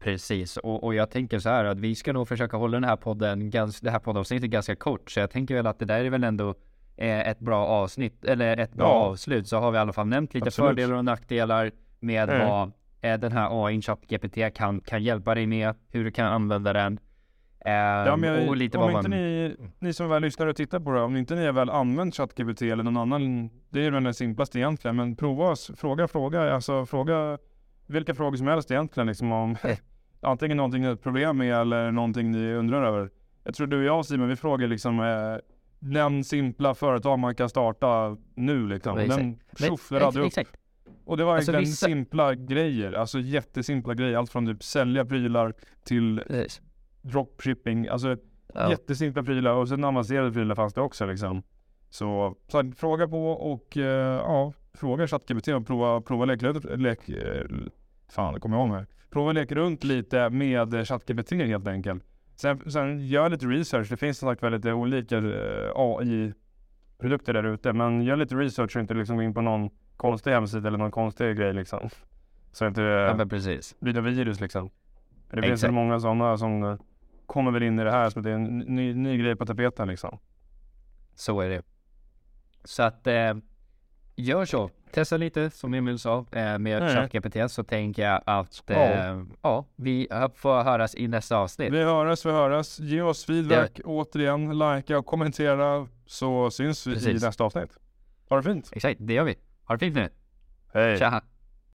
Precis, 0.00 0.56
och, 0.56 0.84
och 0.84 0.94
jag 0.94 1.10
tänker 1.10 1.38
så 1.38 1.48
här 1.48 1.64
att 1.64 1.80
vi 1.80 1.94
ska 1.94 2.12
nog 2.12 2.28
försöka 2.28 2.56
hålla 2.56 2.76
den 2.76 2.84
här 2.84 2.96
podden, 2.96 3.50
gans, 3.50 3.80
det 3.80 3.90
här 3.90 3.98
poddavsnittet 3.98 4.50
ganska 4.50 4.76
kort. 4.76 5.10
Så 5.10 5.20
jag 5.20 5.30
tänker 5.30 5.54
väl 5.54 5.66
att 5.66 5.78
det 5.78 5.84
där 5.84 6.04
är 6.04 6.10
väl 6.10 6.24
ändå 6.24 6.54
eh, 6.96 7.28
ett 7.28 7.38
bra 7.38 7.66
avsnitt, 7.66 8.24
eller 8.24 8.56
ett 8.56 8.72
bra 8.74 8.86
Ja. 8.86 8.92
avslut. 8.92 9.48
Så 9.48 9.56
har 9.58 9.70
vi 9.70 9.76
i 9.76 9.80
alla 9.80 9.92
fall 9.92 10.06
nämnt 10.06 10.34
lite 10.34 10.46
Absolut. 10.46 10.68
fördelar 10.68 10.94
och 10.94 11.04
nackdelar 11.04 11.70
med 12.00 12.30
Mm. 12.30 12.48
vad 12.48 12.72
eh, 13.00 13.18
den 13.20 13.32
här 13.32 13.66
AI 13.66 13.82
ChatGPT 13.82 14.54
kan, 14.54 14.80
kan 14.80 15.02
hjälpa 15.02 15.34
dig 15.34 15.46
med, 15.46 15.74
hur 15.88 16.04
du 16.04 16.10
kan 16.10 16.26
använda 16.26 16.72
den. 16.72 16.98
Eh, 17.64 17.72
Ja, 17.72 18.18
jag, 18.22 18.48
och 18.48 18.56
lite 18.56 18.78
om 18.78 18.84
vad 18.92 18.92
inte 18.92 19.08
man... 19.10 19.18
ni, 19.18 19.56
ni 19.78 19.92
som 19.92 20.08
väl 20.08 20.22
lyssnar 20.22 20.46
och 20.46 20.56
tittar 20.56 20.80
på 20.80 20.92
det, 20.92 21.00
om 21.00 21.16
inte 21.16 21.34
ni 21.34 21.46
har 21.46 21.52
väl 21.52 21.70
använt 21.70 22.14
ChatGPT 22.16 22.62
eller 22.62 22.82
någon 22.82 22.96
annan, 22.96 23.50
det 23.70 23.86
är 23.86 23.90
väl 23.90 24.04
den 24.04 24.14
simplaste 24.14 24.58
egentligen, 24.58 24.96
men 24.96 25.16
prova, 25.16 25.50
oss, 25.50 25.70
fråga, 25.76 26.08
fråga, 26.08 26.54
alltså 26.54 26.86
fråga 26.86 27.38
vilka 27.86 28.14
frågor 28.14 28.36
som 28.36 28.46
helst 28.46 28.70
egentligen 28.70 29.06
liksom 29.06 29.32
om. 29.32 29.56
Antingen 30.20 30.56
någonting 30.56 30.80
ni 30.80 30.86
har 30.86 30.94
ett 30.94 31.02
problem 31.02 31.36
med 31.38 31.54
eller 31.60 31.90
någonting 31.90 32.30
ni 32.30 32.52
undrar 32.54 32.82
över. 32.84 33.10
Jag 33.44 33.54
tror 33.54 33.66
du 33.66 33.78
och 33.78 33.84
jag 33.84 34.06
Simon, 34.06 34.28
vi 34.28 34.36
frågar 34.36 34.68
liksom 34.68 35.00
eh, 35.00 35.36
nämn 35.78 36.24
simpla 36.24 36.74
företag 36.74 37.18
man 37.18 37.34
kan 37.34 37.48
starta 37.48 38.16
nu 38.34 38.68
liksom. 38.68 39.00
Ja. 39.00 39.16
Den 39.16 39.40
tjoff, 39.58 39.92
upp. 39.92 40.16
Exakt. 40.26 40.56
Och 41.04 41.16
det 41.16 41.24
var 41.24 41.36
Alltså, 41.36 41.52
egentligen 41.52 41.70
vissa- 41.70 41.86
simpla 41.86 42.34
grejer, 42.34 42.92
alltså 42.92 43.18
jättesimpla 43.20 43.94
grejer. 43.94 44.16
Allt 44.16 44.30
från 44.30 44.46
typ 44.46 44.62
sälja 44.62 45.04
prylar 45.04 45.54
till 45.84 46.22
Precis. 46.28 46.60
dropshipping, 47.02 47.88
alltså 47.88 48.16
Ja. 48.54 48.70
jättesimpla 48.70 49.22
prylar 49.22 49.52
och 49.54 49.68
sen 49.68 49.84
avancerade 49.84 50.32
prylar 50.32 50.54
fanns 50.54 50.74
det 50.74 50.80
också 50.80 51.06
liksom. 51.06 51.42
Så, 51.90 52.36
så 52.48 52.72
fråga 52.76 53.08
på 53.08 53.30
och 53.30 53.76
eh, 53.76 54.16
ja, 54.16 54.52
fråga 54.74 55.06
ChatGPT 55.06 55.48
och 55.48 55.66
prova, 55.66 56.00
prova 56.00 56.24
lek, 56.24 56.42
lek, 56.76 57.08
eh, 57.08 57.44
fan 58.08 58.34
det 58.34 58.40
kommer 58.40 58.56
jag 58.56 58.66
ihåg 58.66 58.76
med. 58.76 58.86
Prova 59.10 59.32
leka 59.32 59.54
runt 59.54 59.84
lite 59.84 60.30
med 60.30 60.88
ChatGPT 60.88 61.32
helt 61.32 61.68
enkelt. 61.68 62.04
Sen, 62.36 62.70
sen 62.70 63.06
gör 63.06 63.28
lite 63.28 63.46
research, 63.46 63.88
det 63.90 63.96
finns 63.96 64.18
som 64.18 64.28
sagt 64.28 64.42
väldigt 64.42 64.66
olika 64.66 65.16
eh, 65.16 65.72
AI-produkter 65.74 67.32
där 67.32 67.44
ute, 67.44 67.72
men 67.72 68.02
gör 68.02 68.16
lite 68.16 68.34
research 68.34 68.76
och 68.76 68.80
inte 68.80 68.94
liksom 68.94 69.16
gå 69.16 69.22
in 69.22 69.34
på 69.34 69.40
någon 69.40 69.70
konstig 69.96 70.30
hemsida 70.30 70.68
eller 70.68 70.78
någon 70.78 70.90
konstig 70.90 71.36
grej 71.36 71.52
liksom. 71.52 71.90
Så 72.52 72.66
inte 72.66 72.82
ja 72.82 73.10
eh, 73.10 73.16
men 73.16 73.28
precis. 73.28 73.76
blir 73.80 73.92
det 73.92 74.00
virus 74.00 74.40
liksom. 74.40 74.70
För 75.28 75.36
det 75.36 75.42
finns 75.42 75.52
Exakt. 75.52 75.68
väl 75.68 75.74
många 75.74 76.00
sådana 76.00 76.36
som 76.36 76.62
eh, 76.62 76.76
kommer 77.26 77.50
väl 77.50 77.62
in 77.62 77.78
i 77.78 77.84
det 77.84 77.90
här 77.90 78.10
som 78.10 78.20
att 78.20 78.24
det 78.24 78.30
är 78.30 78.34
en 78.34 78.58
ny, 78.58 78.94
ny 78.94 79.18
grej 79.18 79.36
på 79.36 79.46
tapeten 79.46 79.88
liksom. 79.88 80.18
Så 81.14 81.40
är 81.40 81.48
det. 81.48 81.62
Så 82.64 82.82
att 82.82 83.06
eh, 83.06 83.34
gör 84.16 84.44
så. 84.44 84.70
Testa 84.92 85.16
lite 85.16 85.50
som 85.50 85.74
Emil 85.74 85.98
sa 85.98 86.26
eh, 86.32 86.58
med. 86.58 86.92
ChatGPT 86.94 87.50
så 87.50 87.64
tänker 87.64 88.02
jag 88.02 88.20
att 88.26 88.62
Ja. 88.66 88.74
eh, 88.74 89.22
ja, 89.42 89.64
vi 89.76 90.08
får 90.34 90.62
höras 90.62 90.94
i 90.94 91.08
nästa 91.08 91.36
avsnitt. 91.36 91.72
Vi 91.72 91.82
höras, 91.82 92.26
vi 92.26 92.30
höras. 92.30 92.80
Ge 92.80 93.02
oss 93.02 93.24
feedback 93.24 93.80
återigen, 93.84 94.58
likea 94.58 94.98
och 94.98 95.06
kommentera 95.06 95.88
så 96.06 96.50
syns 96.50 96.86
vi 96.86 96.90
i 96.90 96.94
Precis. 96.94 97.22
nästa 97.22 97.44
avsnitt. 97.44 97.70
Ha 98.28 98.36
det 98.36 98.42
fint. 98.42 98.70
Exakt, 98.72 98.96
det 99.00 99.14
gör 99.14 99.24
vi. 99.24 99.34
Ha 99.64 99.74
det 99.74 99.78
fint 99.78 99.96
nu. 99.96 100.08
Hej. 100.74 100.98
Tja! 100.98 101.22